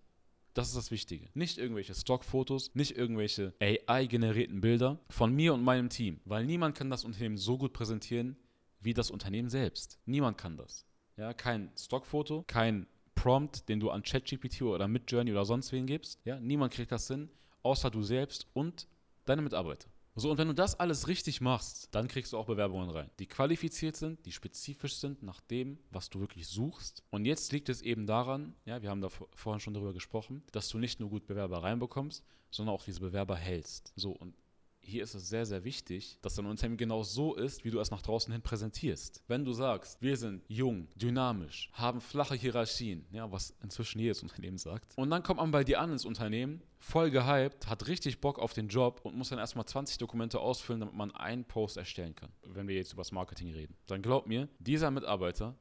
Das 0.54 0.68
ist 0.68 0.76
das 0.76 0.92
Wichtige. 0.92 1.28
Nicht 1.34 1.58
irgendwelche 1.58 1.94
Stockfotos, 1.94 2.73
nicht 2.75 2.96
irgendwelche 2.96 3.52
AI-generierten 3.61 4.61
Bilder 4.61 5.00
von 5.11 5.34
mir 5.34 5.52
und 5.52 5.64
meinem 5.64 5.88
Team. 5.90 6.20
Weil 6.25 6.46
niemand 6.46 6.76
kann 6.76 6.90
das 6.90 7.04
Unternehmen 7.04 7.37
so 7.37 7.58
gut 7.58 7.73
präsentieren 7.73 8.37
wie 8.80 8.94
das 8.94 9.11
Unternehmen 9.11 9.49
selbst. 9.49 9.99
Niemand 10.06 10.38
kann 10.38 10.56
das. 10.56 10.87
Ja, 11.16 11.32
kein 11.32 11.73
Stockfoto, 11.76 12.44
kein 12.46 12.87
Prompt, 13.16 13.68
den 13.68 13.80
du 13.80 13.90
an 13.90 14.02
ChatGPT 14.02 14.62
oder 14.62 14.87
Midjourney 14.87 15.32
oder 15.32 15.44
sonst 15.44 15.73
wen 15.73 15.87
gibst. 15.87 16.20
Ja, 16.25 16.38
niemand 16.38 16.73
kriegt 16.73 16.92
das 16.92 17.08
hin, 17.08 17.30
außer 17.62 17.90
du 17.90 18.02
selbst 18.02 18.46
und 18.52 18.87
deine 19.25 19.42
Mitarbeiter. 19.42 19.88
So, 20.16 20.30
und 20.30 20.38
wenn 20.38 20.47
du 20.47 20.54
das 20.54 20.78
alles 20.78 21.09
richtig 21.09 21.40
machst, 21.40 21.88
dann 21.92 22.06
kriegst 22.06 22.33
du 22.33 22.38
auch 22.38 22.47
Bewerbungen 22.47 22.88
rein, 22.90 23.11
die 23.18 23.26
qualifiziert 23.26 23.97
sind, 23.97 24.25
die 24.26 24.33
spezifisch 24.33 24.97
sind 24.97 25.25
nach 25.25 25.40
dem, 25.40 25.78
was 25.90 26.09
du 26.09 26.21
wirklich 26.21 26.47
suchst. 26.47 27.02
Und 27.11 27.25
jetzt 27.25 27.50
liegt 27.52 27.68
es 27.68 27.83
eben 27.83 28.06
daran, 28.06 28.54
ja, 28.64 28.80
wir 28.80 28.90
haben 28.90 29.00
da 29.00 29.09
vorhin 29.09 29.59
schon 29.59 29.75
darüber 29.75 29.92
gesprochen, 29.92 30.44
dass 30.52 30.68
du 30.68 30.78
nicht 30.78 31.00
nur 31.00 31.11
gut 31.11 31.26
Bewerber 31.26 31.64
reinbekommst, 31.64 32.25
sondern 32.50 32.76
auch 32.76 32.85
diese 32.85 33.00
Bewerber 33.00 33.35
hältst. 33.35 33.92
So, 33.97 34.12
und 34.12 34.35
hier 34.84 35.02
ist 35.02 35.14
es 35.14 35.28
sehr, 35.28 35.46
sehr 35.46 35.64
wichtig, 35.64 36.18
dass 36.22 36.34
dein 36.34 36.46
Unternehmen 36.46 36.76
genau 36.76 37.02
so 37.02 37.34
ist, 37.34 37.64
wie 37.64 37.70
du 37.70 37.80
es 37.80 37.90
nach 37.90 38.02
draußen 38.02 38.32
hin 38.32 38.42
präsentierst. 38.42 39.22
Wenn 39.28 39.44
du 39.44 39.52
sagst, 39.52 40.00
wir 40.00 40.16
sind 40.16 40.42
jung, 40.48 40.88
dynamisch, 40.94 41.70
haben 41.72 42.00
flache 42.00 42.34
Hierarchien, 42.34 43.06
ja, 43.10 43.30
was 43.30 43.54
inzwischen 43.62 43.98
jedes 43.98 44.22
Unternehmen 44.22 44.58
sagt, 44.58 44.96
und 44.96 45.10
dann 45.10 45.22
kommt 45.22 45.40
man 45.40 45.50
bei 45.50 45.64
dir 45.64 45.80
an 45.80 45.92
ins 45.92 46.04
Unternehmen, 46.04 46.62
voll 46.78 47.10
gehypt, 47.10 47.66
hat 47.66 47.86
richtig 47.88 48.20
Bock 48.20 48.38
auf 48.38 48.52
den 48.52 48.68
Job 48.68 49.00
und 49.04 49.16
muss 49.16 49.30
dann 49.30 49.38
erstmal 49.38 49.64
20 49.64 49.98
Dokumente 49.98 50.38
ausfüllen, 50.38 50.80
damit 50.80 50.94
man 50.94 51.10
einen 51.12 51.44
Post 51.44 51.76
erstellen 51.76 52.14
kann, 52.14 52.30
wenn 52.42 52.68
wir 52.68 52.74
jetzt 52.74 52.92
über 52.92 53.00
das 53.00 53.12
Marketing 53.12 53.52
reden. 53.52 53.74
Dann 53.86 54.02
glaub 54.02 54.26
mir, 54.26 54.48
dieser 54.58 54.90
Mitarbeiter 54.90 55.56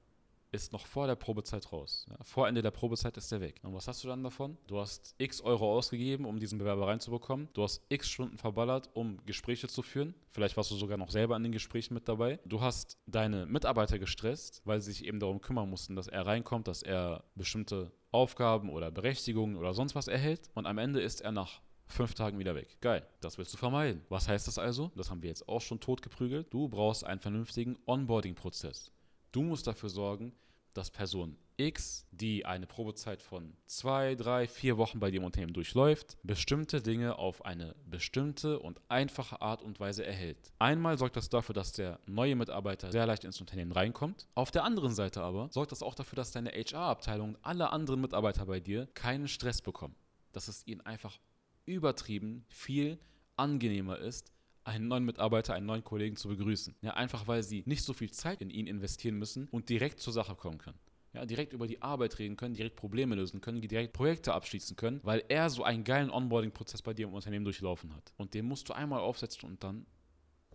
ist 0.53 0.71
noch 0.71 0.85
vor 0.85 1.07
der 1.07 1.15
Probezeit 1.15 1.71
raus. 1.71 2.05
Ja, 2.09 2.17
vor 2.23 2.47
Ende 2.47 2.61
der 2.61 2.71
Probezeit 2.71 3.17
ist 3.17 3.31
er 3.31 3.41
weg. 3.41 3.59
Und 3.63 3.73
was 3.73 3.87
hast 3.87 4.03
du 4.03 4.07
dann 4.07 4.23
davon? 4.23 4.57
Du 4.67 4.79
hast 4.79 5.15
x 5.17 5.41
Euro 5.41 5.75
ausgegeben, 5.75 6.25
um 6.25 6.39
diesen 6.39 6.59
Bewerber 6.59 6.87
reinzubekommen. 6.87 7.49
Du 7.53 7.63
hast 7.63 7.81
x 7.89 8.07
Stunden 8.07 8.37
verballert, 8.37 8.89
um 8.93 9.17
Gespräche 9.25 9.67
zu 9.67 9.81
führen. 9.81 10.13
Vielleicht 10.31 10.55
warst 10.55 10.71
du 10.71 10.75
sogar 10.75 10.97
noch 10.97 11.09
selber 11.09 11.35
an 11.35 11.43
den 11.43 11.51
Gesprächen 11.51 11.95
mit 11.95 12.07
dabei. 12.07 12.39
Du 12.45 12.61
hast 12.61 12.97
deine 13.07 13.45
Mitarbeiter 13.47 13.97
gestresst, 13.99 14.61
weil 14.63 14.79
sie 14.79 14.91
sich 14.91 15.05
eben 15.05 15.19
darum 15.19 15.41
kümmern 15.41 15.69
mussten, 15.69 15.95
dass 15.95 16.07
er 16.07 16.25
reinkommt, 16.25 16.67
dass 16.67 16.83
er 16.83 17.23
bestimmte 17.35 17.91
Aufgaben 18.11 18.69
oder 18.69 18.91
Berechtigungen 18.91 19.57
oder 19.57 19.73
sonst 19.73 19.95
was 19.95 20.07
erhält. 20.07 20.49
Und 20.53 20.67
am 20.67 20.77
Ende 20.77 21.01
ist 21.01 21.21
er 21.21 21.31
nach 21.31 21.61
fünf 21.87 22.13
Tagen 22.13 22.37
wieder 22.37 22.55
weg. 22.55 22.77
Geil, 22.79 23.05
das 23.21 23.37
willst 23.37 23.53
du 23.53 23.57
vermeiden. 23.57 24.03
Was 24.09 24.27
heißt 24.27 24.47
das 24.47 24.59
also? 24.59 24.91
Das 24.95 25.09
haben 25.09 25.23
wir 25.23 25.29
jetzt 25.29 25.49
auch 25.49 25.61
schon 25.61 25.79
totgeprügelt. 25.79 26.53
Du 26.53 26.69
brauchst 26.69 27.03
einen 27.03 27.19
vernünftigen 27.19 27.77
Onboarding-Prozess. 27.87 28.91
Du 29.31 29.41
musst 29.41 29.65
dafür 29.65 29.89
sorgen, 29.89 30.31
dass 30.73 30.91
Person 30.91 31.37
X, 31.57 32.05
die 32.11 32.45
eine 32.45 32.65
Probezeit 32.65 33.21
von 33.21 33.55
zwei, 33.67 34.15
drei, 34.15 34.47
vier 34.47 34.77
Wochen 34.77 34.99
bei 34.99 35.09
im 35.09 35.23
Unternehmen 35.23 35.53
durchläuft, 35.53 36.17
bestimmte 36.23 36.81
Dinge 36.81 37.17
auf 37.17 37.45
eine 37.45 37.75
bestimmte 37.85 38.59
und 38.59 38.81
einfache 38.89 39.41
Art 39.41 39.61
und 39.61 39.79
Weise 39.79 40.03
erhält. 40.05 40.51
Einmal 40.57 40.97
sorgt 40.97 41.15
das 41.15 41.29
dafür, 41.29 41.53
dass 41.53 41.71
der 41.71 41.99
neue 42.07 42.35
Mitarbeiter 42.35 42.91
sehr 42.91 43.05
leicht 43.05 43.23
ins 43.23 43.39
Unternehmen 43.39 43.71
reinkommt. 43.71 44.27
Auf 44.33 44.49
der 44.49 44.63
anderen 44.63 44.93
Seite 44.93 45.21
aber 45.21 45.49
sorgt 45.51 45.71
das 45.71 45.83
auch 45.83 45.95
dafür, 45.95 46.15
dass 46.15 46.31
deine 46.31 46.49
HR-Abteilung 46.49 47.29
und 47.29 47.37
alle 47.43 47.71
anderen 47.71 48.01
Mitarbeiter 48.01 48.45
bei 48.45 48.59
dir 48.59 48.87
keinen 48.95 49.27
Stress 49.27 49.61
bekommen. 49.61 49.95
Dass 50.31 50.47
es 50.47 50.65
ihnen 50.65 50.81
einfach 50.81 51.19
übertrieben 51.65 52.45
viel 52.47 52.97
angenehmer 53.35 53.99
ist, 53.99 54.31
einen 54.63 54.87
neuen 54.87 55.05
Mitarbeiter, 55.05 55.53
einen 55.53 55.65
neuen 55.65 55.83
Kollegen 55.83 56.15
zu 56.15 56.29
begrüßen. 56.29 56.75
Ja, 56.81 56.93
einfach 56.93 57.27
weil 57.27 57.43
sie 57.43 57.63
nicht 57.65 57.83
so 57.83 57.93
viel 57.93 58.11
Zeit 58.11 58.41
in 58.41 58.49
ihn 58.49 58.67
investieren 58.67 59.17
müssen 59.17 59.47
und 59.49 59.69
direkt 59.69 59.99
zur 59.99 60.13
Sache 60.13 60.35
kommen 60.35 60.57
können. 60.57 60.79
Ja, 61.13 61.25
direkt 61.25 61.53
über 61.53 61.67
die 61.67 61.81
Arbeit 61.81 62.17
reden 62.17 62.37
können, 62.37 62.55
direkt 62.55 62.75
Probleme 62.75 63.13
lösen 63.15 63.39
können, 63.39 63.61
direkt 63.61 63.93
Projekte 63.93 64.33
abschließen 64.33 64.75
können, 64.75 64.99
weil 65.03 65.23
er 65.27 65.49
so 65.49 65.63
einen 65.63 65.83
geilen 65.83 66.09
Onboarding-Prozess 66.09 66.81
bei 66.81 66.93
dir 66.93 67.07
im 67.07 67.13
Unternehmen 67.13 67.45
durchlaufen 67.45 67.93
hat. 67.95 68.13
Und 68.17 68.33
den 68.33 68.45
musst 68.45 68.67
du 68.69 68.73
einmal 68.73 68.99
aufsetzen 68.99 69.47
und 69.47 69.63
dann 69.63 69.85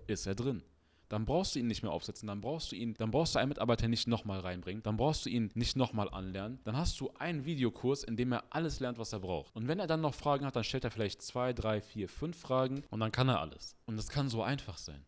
ist 0.08 0.26
er 0.26 0.34
drin 0.34 0.62
dann 1.08 1.24
brauchst 1.24 1.54
du 1.54 1.58
ihn 1.58 1.66
nicht 1.66 1.82
mehr 1.82 1.92
aufsetzen, 1.92 2.26
dann 2.26 2.40
brauchst 2.40 2.72
du 2.72 2.76
ihn, 2.76 2.94
dann 2.94 3.10
brauchst 3.10 3.34
du 3.34 3.38
einen 3.38 3.48
Mitarbeiter 3.48 3.88
nicht 3.88 4.08
nochmal 4.08 4.40
reinbringen, 4.40 4.82
dann 4.82 4.96
brauchst 4.96 5.26
du 5.26 5.30
ihn 5.30 5.50
nicht 5.54 5.76
nochmal 5.76 6.08
anlernen, 6.10 6.58
dann 6.64 6.76
hast 6.76 7.00
du 7.00 7.10
einen 7.18 7.44
Videokurs, 7.44 8.04
in 8.04 8.16
dem 8.16 8.32
er 8.32 8.44
alles 8.50 8.80
lernt, 8.80 8.98
was 8.98 9.12
er 9.12 9.20
braucht. 9.20 9.54
Und 9.54 9.68
wenn 9.68 9.78
er 9.78 9.86
dann 9.86 10.00
noch 10.00 10.14
Fragen 10.14 10.44
hat, 10.44 10.56
dann 10.56 10.64
stellt 10.64 10.84
er 10.84 10.90
vielleicht 10.90 11.22
zwei, 11.22 11.52
drei, 11.52 11.80
vier, 11.80 12.08
fünf 12.08 12.38
Fragen 12.38 12.82
und 12.90 13.00
dann 13.00 13.12
kann 13.12 13.28
er 13.28 13.40
alles. 13.40 13.76
Und 13.86 13.96
das 13.96 14.08
kann 14.08 14.28
so 14.28 14.42
einfach 14.42 14.78
sein. 14.78 15.04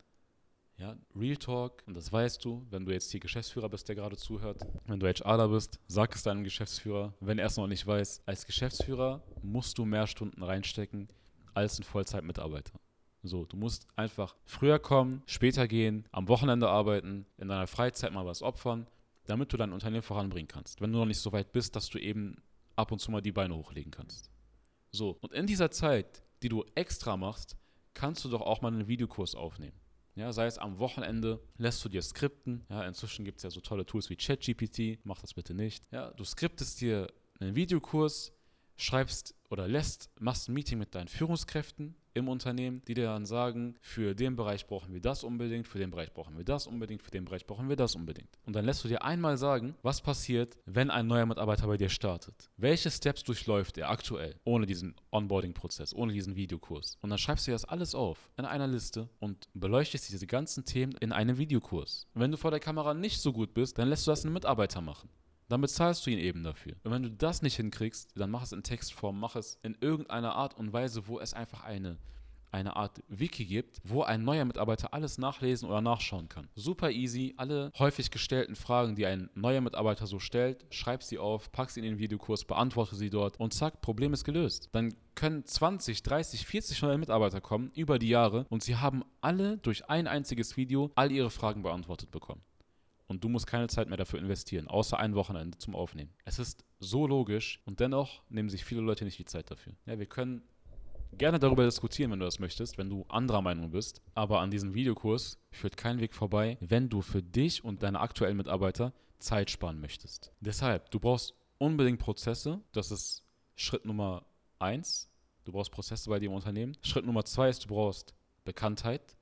Ja, 0.81 0.97
Real 1.15 1.37
Talk, 1.37 1.83
und 1.87 1.95
das 1.95 2.11
weißt 2.11 2.43
du, 2.43 2.67
wenn 2.71 2.87
du 2.87 2.93
jetzt 2.93 3.11
hier 3.11 3.21
Geschäftsführer 3.21 3.69
bist, 3.69 3.87
der 3.89 3.97
gerade 3.97 4.17
zuhört, 4.17 4.63
wenn 4.87 4.99
du 4.99 5.07
HRler 5.07 5.49
bist, 5.49 5.79
sag 5.89 6.15
es 6.15 6.23
deinem 6.23 6.43
Geschäftsführer, 6.43 7.13
wenn 7.21 7.39
er 7.39 7.49
es 7.49 7.59
noch 7.59 7.67
nicht 7.67 7.87
weiß. 7.87 8.23
Als 8.25 8.47
Geschäftsführer 8.47 9.23
musst 9.43 9.77
du 9.77 9.85
mehr 9.85 10.07
Stunden 10.07 10.43
reinstecken 10.43 11.09
als 11.53 11.79
ein 11.79 11.83
Vollzeitmitarbeiter. 11.83 12.73
So, 13.23 13.45
du 13.45 13.57
musst 13.57 13.87
einfach 13.97 14.35
früher 14.45 14.79
kommen, 14.79 15.23
später 15.27 15.69
gehen, 15.69 16.07
am 16.11 16.29
Wochenende 16.29 16.69
arbeiten, 16.69 17.27
in 17.37 17.49
deiner 17.49 17.67
Freizeit 17.67 18.13
mal 18.13 18.25
was 18.25 18.43
opfern, 18.43 18.87
damit 19.27 19.53
du 19.53 19.57
dein 19.57 19.73
Unternehmen 19.73 20.03
voranbringen 20.03 20.49
kannst. 20.49 20.81
Wenn 20.81 20.93
du 20.93 20.99
noch 20.99 21.07
nicht 21.07 21.21
so 21.21 21.33
weit 21.33 21.53
bist, 21.53 21.77
dass 21.77 21.89
du 21.89 21.99
eben 21.99 22.43
ab 22.77 22.93
und 22.93 22.99
zu 22.99 23.11
mal 23.11 23.21
die 23.21 23.33
Beine 23.33 23.55
hochlegen 23.55 23.91
kannst. 23.91 24.31
So, 24.91 25.19
und 25.21 25.33
in 25.33 25.47
dieser 25.47 25.71
Zeit, 25.71 26.23
die 26.43 26.49
du 26.49 26.65
extra 26.75 27.17
machst, 27.17 27.57
kannst 27.95 28.25
du 28.25 28.29
doch 28.29 28.41
auch 28.41 28.63
mal 28.63 28.73
einen 28.73 28.89
Videokurs 28.89 29.35
aufnehmen. 29.35 29.79
Ja, 30.17 30.33
sei 30.33 30.47
es 30.47 30.59
am 30.59 30.79
Wochenende, 30.79 31.41
lässt 31.57 31.85
du 31.85 31.89
dir 31.89 32.03
skripten. 32.03 32.65
Ja, 32.69 32.83
inzwischen 32.85 33.25
gibt 33.25 33.39
es 33.39 33.43
ja 33.45 33.51
so 33.51 33.61
tolle 33.61 33.87
Tools 33.87 34.11
wie 34.11 34.17
ChatGPT. 34.17 34.99
Mach 35.05 35.21
das 35.21 35.35
bitte 35.35 35.55
nicht. 35.55 35.85
Ja, 35.93 36.11
du 36.11 36.25
skriptest 36.25 36.81
dir 36.81 37.07
einen 37.39 37.55
Videokurs, 37.55 38.33
schreibst 38.77 39.35
oder 39.51 39.69
lässt, 39.69 40.11
machst 40.19 40.49
ein 40.49 40.55
Meeting 40.55 40.79
mit 40.79 40.95
deinen 40.95 41.09
Führungskräften 41.09 41.97
im 42.15 42.29
Unternehmen, 42.29 42.83
die 42.87 42.95
dir 42.95 43.05
dann 43.05 43.27
sagen, 43.27 43.75
für 43.81 44.15
den 44.15 44.37
Bereich 44.37 44.67
brauchen 44.67 44.93
wir 44.93 45.01
das 45.01 45.23
unbedingt, 45.23 45.69
für 45.69 45.79
den 45.79 45.91
Bereich 45.91 46.13
brauchen 46.13 46.37
wir 46.37 46.45
das 46.45 46.67
unbedingt, 46.67 47.03
für 47.03 47.11
den 47.11 47.25
Bereich 47.25 47.47
brauchen 47.47 47.69
wir 47.69 47.77
das 47.77 47.95
unbedingt. 47.95 48.39
Und 48.47 48.57
dann 48.57 48.65
lässt 48.65 48.83
du 48.85 48.89
dir 48.89 49.03
einmal 49.03 49.37
sagen, 49.37 49.75
was 49.83 50.01
passiert, 50.01 50.57
wenn 50.67 50.91
ein 50.91 51.07
neuer 51.07 51.27
Mitarbeiter 51.27 51.67
bei 51.67 51.77
dir 51.77 51.89
startet. 51.89 52.51
Welche 52.57 52.91
Steps 52.91 53.23
durchläuft 53.23 53.79
er 53.79 53.91
aktuell, 53.91 54.35
ohne 54.45 54.67
diesen 54.67 54.95
Onboarding-Prozess, 55.13 55.95
ohne 55.95 56.13
diesen 56.13 56.37
Videokurs. 56.37 56.99
Und 57.01 57.11
dann 57.11 57.19
schreibst 57.19 57.47
du 57.47 57.53
das 57.53 57.65
alles 57.65 57.95
auf 57.95 58.31
in 58.37 58.45
einer 58.45 58.67
Liste 58.67 59.09
und 59.21 59.49
beleuchtest 59.55 60.11
diese 60.11 60.27
ganzen 60.27 60.65
Themen 60.65 60.95
in 61.01 61.13
einem 61.13 61.39
Videokurs. 61.39 62.07
Und 62.15 62.23
wenn 62.23 62.33
du 62.33 62.37
vor 62.37 62.51
der 62.51 62.61
Kamera 62.61 62.95
nicht 62.95 63.21
so 63.21 63.33
gut 63.33 63.55
bist, 63.55 63.79
dann 63.79 63.89
lässt 63.89 64.07
du 64.07 64.11
das 64.11 64.25
einen 64.25 64.35
Mitarbeiter 64.35 64.81
machen 64.81 65.09
dann 65.51 65.61
bezahlst 65.61 66.07
du 66.07 66.11
ihn 66.11 66.19
eben 66.19 66.45
dafür. 66.45 66.75
Und 66.85 66.93
wenn 66.93 67.03
du 67.03 67.11
das 67.11 67.43
nicht 67.43 67.57
hinkriegst, 67.57 68.13
dann 68.15 68.31
mach 68.31 68.45
es 68.45 68.53
in 68.53 68.63
Textform, 68.63 69.19
mach 69.19 69.35
es 69.35 69.59
in 69.63 69.77
irgendeiner 69.81 70.35
Art 70.37 70.57
und 70.57 70.73
Weise, 70.73 71.09
wo 71.09 71.19
es 71.19 71.35
einfach 71.35 71.65
eine, 71.65 71.99
eine 72.53 72.77
Art 72.77 73.03
Wiki 73.09 73.45
gibt, 73.45 73.81
wo 73.83 74.03
ein 74.03 74.23
neuer 74.23 74.45
Mitarbeiter 74.45 74.95
alles 74.95 75.19
nachlesen 75.19 75.69
oder 75.69 75.81
nachschauen 75.81 76.29
kann. 76.29 76.49
Super 76.55 76.93
easy, 76.93 77.35
alle 77.37 77.73
häufig 77.81 78.13
gestellten 78.13 78.55
Fragen, 78.55 78.95
die 78.95 79.07
ein 79.07 79.29
neuer 79.35 79.61
Mitarbeiter 79.61 80.07
so 80.07 80.21
stellt, 80.21 80.65
schreib 80.71 81.03
sie 81.03 81.19
auf, 81.19 81.51
pack 81.51 81.71
sie 81.71 81.81
in 81.81 81.87
den 81.87 81.99
Videokurs, 81.99 82.45
beantworte 82.45 82.95
sie 82.95 83.11
dort 83.11 83.41
und 83.41 83.53
zack, 83.53 83.81
Problem 83.81 84.13
ist 84.13 84.25
gelöst. 84.25 84.69
Dann 84.71 84.95
können 85.17 85.45
20, 85.45 86.05
30, 86.05 86.47
40 86.47 86.83
neue 86.83 86.99
Mitarbeiter 86.99 87.41
kommen 87.41 87.73
über 87.75 87.99
die 87.99 88.09
Jahre 88.09 88.47
und 88.51 88.63
sie 88.63 88.77
haben 88.77 89.03
alle 89.21 89.59
durch 89.59 89.91
ein 89.91 90.07
einziges 90.07 90.57
Video 90.57 90.93
all 90.95 91.11
ihre 91.11 91.31
Fragen 91.31 91.63
beantwortet 91.63 92.13
bekommen 92.13 92.43
und 93.11 93.25
du 93.25 93.29
musst 93.29 93.49
keine 93.49 93.67
Zeit 93.67 93.89
mehr 93.89 93.97
dafür 93.97 94.21
investieren, 94.21 94.69
außer 94.69 94.97
ein 94.97 95.17
Wochenende 95.17 95.59
zum 95.59 95.75
Aufnehmen. 95.75 96.11
Es 96.25 96.39
ist 96.39 96.65
so 96.79 97.09
logisch 97.09 97.61
und 97.67 97.81
dennoch 97.81 98.23
nehmen 98.29 98.49
sich 98.49 98.65
viele 98.65 98.83
Leute 98.83 99.05
nicht 99.05 99.19
die 99.19 99.25
Zeit 99.25 99.51
dafür. 99.51 99.73
Ja, 99.85 99.99
wir 99.99 100.07
können 100.07 100.43
gerne 101.19 101.41
darüber 101.41 101.65
diskutieren, 101.65 102.13
wenn 102.13 102.21
du 102.21 102.25
das 102.25 102.39
möchtest, 102.39 102.79
wenn 102.79 102.89
du 102.89 103.05
anderer 103.09 103.43
Meinung 103.43 103.73
bist, 103.73 104.01
aber 104.15 104.39
an 104.41 104.53
diesem 104.53 104.75
Videokurs 104.75 105.39
führt 105.51 105.77
kein 105.77 105.99
Weg 105.99 106.15
vorbei, 106.15 106.57
wenn 106.61 106.89
du 106.89 107.03
für 107.03 107.21
dich 107.21 107.65
und 107.65 107.83
deine 107.83 107.99
aktuellen 107.99 108.37
Mitarbeiter 108.37 108.93
Zeit 109.19 109.51
sparen 109.51 109.81
möchtest. 109.81 110.33
Deshalb, 110.39 110.93
du 110.93 111.01
brauchst 111.01 111.35
unbedingt 111.59 111.99
Prozesse, 111.99 112.61
das 112.71 112.93
ist 112.93 113.25
Schritt 113.57 113.87
Nummer 113.87 114.25
eins. 114.61 115.11
Du 115.45 115.51
brauchst 115.51 115.73
Prozesse 115.73 116.09
bei 116.09 116.21
dir 116.21 116.27
im 116.27 116.35
Unternehmen. 116.35 116.77
Schritt 116.83 117.05
Nummer 117.05 117.25
zwei 117.25 117.49
ist, 117.49 117.65
du 117.65 117.69
brauchst 117.69 118.15
Bekanntheit. 118.45 119.17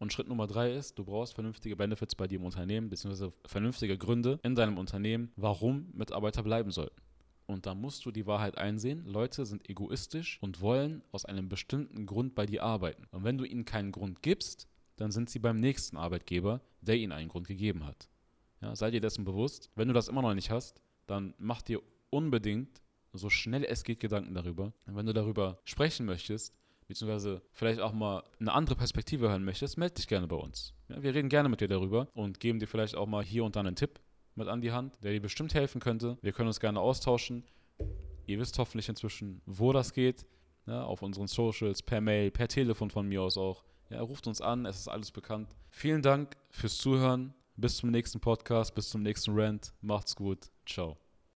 Und 0.00 0.14
Schritt 0.14 0.28
Nummer 0.28 0.46
drei 0.46 0.72
ist, 0.72 0.98
du 0.98 1.04
brauchst 1.04 1.34
vernünftige 1.34 1.76
Benefits 1.76 2.14
bei 2.14 2.26
dir 2.26 2.38
im 2.38 2.46
Unternehmen, 2.46 2.88
beziehungsweise 2.88 3.34
vernünftige 3.44 3.98
Gründe 3.98 4.40
in 4.42 4.54
deinem 4.54 4.78
Unternehmen, 4.78 5.30
warum 5.36 5.90
Mitarbeiter 5.92 6.42
bleiben 6.42 6.70
sollten. 6.70 6.96
Und 7.46 7.66
da 7.66 7.74
musst 7.74 8.06
du 8.06 8.10
die 8.10 8.26
Wahrheit 8.26 8.56
einsehen. 8.56 9.04
Leute 9.04 9.44
sind 9.44 9.68
egoistisch 9.68 10.38
und 10.40 10.62
wollen 10.62 11.02
aus 11.12 11.26
einem 11.26 11.50
bestimmten 11.50 12.06
Grund 12.06 12.34
bei 12.34 12.46
dir 12.46 12.62
arbeiten. 12.62 13.08
Und 13.10 13.24
wenn 13.24 13.36
du 13.36 13.44
ihnen 13.44 13.66
keinen 13.66 13.92
Grund 13.92 14.22
gibst, 14.22 14.68
dann 14.96 15.10
sind 15.10 15.28
sie 15.28 15.38
beim 15.38 15.56
nächsten 15.56 15.98
Arbeitgeber, 15.98 16.62
der 16.80 16.96
ihnen 16.96 17.12
einen 17.12 17.28
Grund 17.28 17.46
gegeben 17.46 17.84
hat. 17.84 18.08
Ja, 18.62 18.74
sei 18.76 18.90
dir 18.90 19.00
dessen 19.02 19.24
bewusst. 19.24 19.70
Wenn 19.74 19.88
du 19.88 19.94
das 19.94 20.08
immer 20.08 20.22
noch 20.22 20.32
nicht 20.32 20.50
hast, 20.50 20.80
dann 21.08 21.34
mach 21.36 21.60
dir 21.60 21.82
unbedingt 22.08 22.80
so 23.12 23.28
schnell 23.28 23.64
es 23.64 23.84
geht 23.84 24.00
Gedanken 24.00 24.32
darüber. 24.32 24.72
Und 24.86 24.96
wenn 24.96 25.06
du 25.06 25.12
darüber 25.12 25.58
sprechen 25.64 26.06
möchtest, 26.06 26.54
beziehungsweise 26.90 27.40
vielleicht 27.52 27.80
auch 27.80 27.92
mal 27.92 28.24
eine 28.40 28.52
andere 28.52 28.74
Perspektive 28.74 29.28
hören 29.28 29.44
möchtest, 29.44 29.78
melde 29.78 29.94
dich 29.94 30.08
gerne 30.08 30.26
bei 30.26 30.34
uns. 30.34 30.74
Ja, 30.88 31.00
wir 31.00 31.14
reden 31.14 31.28
gerne 31.28 31.48
mit 31.48 31.60
dir 31.60 31.68
darüber 31.68 32.08
und 32.14 32.40
geben 32.40 32.58
dir 32.58 32.66
vielleicht 32.66 32.96
auch 32.96 33.06
mal 33.06 33.22
hier 33.22 33.44
und 33.44 33.54
dann 33.54 33.68
einen 33.68 33.76
Tipp 33.76 34.00
mit 34.34 34.48
an 34.48 34.60
die 34.60 34.72
Hand, 34.72 34.98
der 35.04 35.12
dir 35.12 35.22
bestimmt 35.22 35.54
helfen 35.54 35.80
könnte. 35.80 36.18
Wir 36.20 36.32
können 36.32 36.48
uns 36.48 36.58
gerne 36.58 36.80
austauschen. 36.80 37.44
Ihr 38.26 38.40
wisst 38.40 38.58
hoffentlich 38.58 38.88
inzwischen, 38.88 39.40
wo 39.46 39.72
das 39.72 39.92
geht. 39.92 40.26
Ja, 40.66 40.82
auf 40.82 41.02
unseren 41.02 41.28
Socials, 41.28 41.80
per 41.80 42.00
Mail, 42.00 42.32
per 42.32 42.48
Telefon 42.48 42.90
von 42.90 43.08
mir 43.08 43.22
aus 43.22 43.38
auch. 43.38 43.64
Ja, 43.88 44.00
ruft 44.02 44.26
uns 44.26 44.40
an, 44.40 44.66
es 44.66 44.80
ist 44.80 44.88
alles 44.88 45.12
bekannt. 45.12 45.54
Vielen 45.68 46.02
Dank 46.02 46.36
fürs 46.50 46.76
Zuhören. 46.76 47.34
Bis 47.56 47.76
zum 47.76 47.90
nächsten 47.90 48.18
Podcast, 48.20 48.74
bis 48.74 48.90
zum 48.90 49.02
nächsten 49.02 49.32
Rant. 49.32 49.72
Macht's 49.80 50.16
gut. 50.16 50.50
Ciao. 50.66 50.96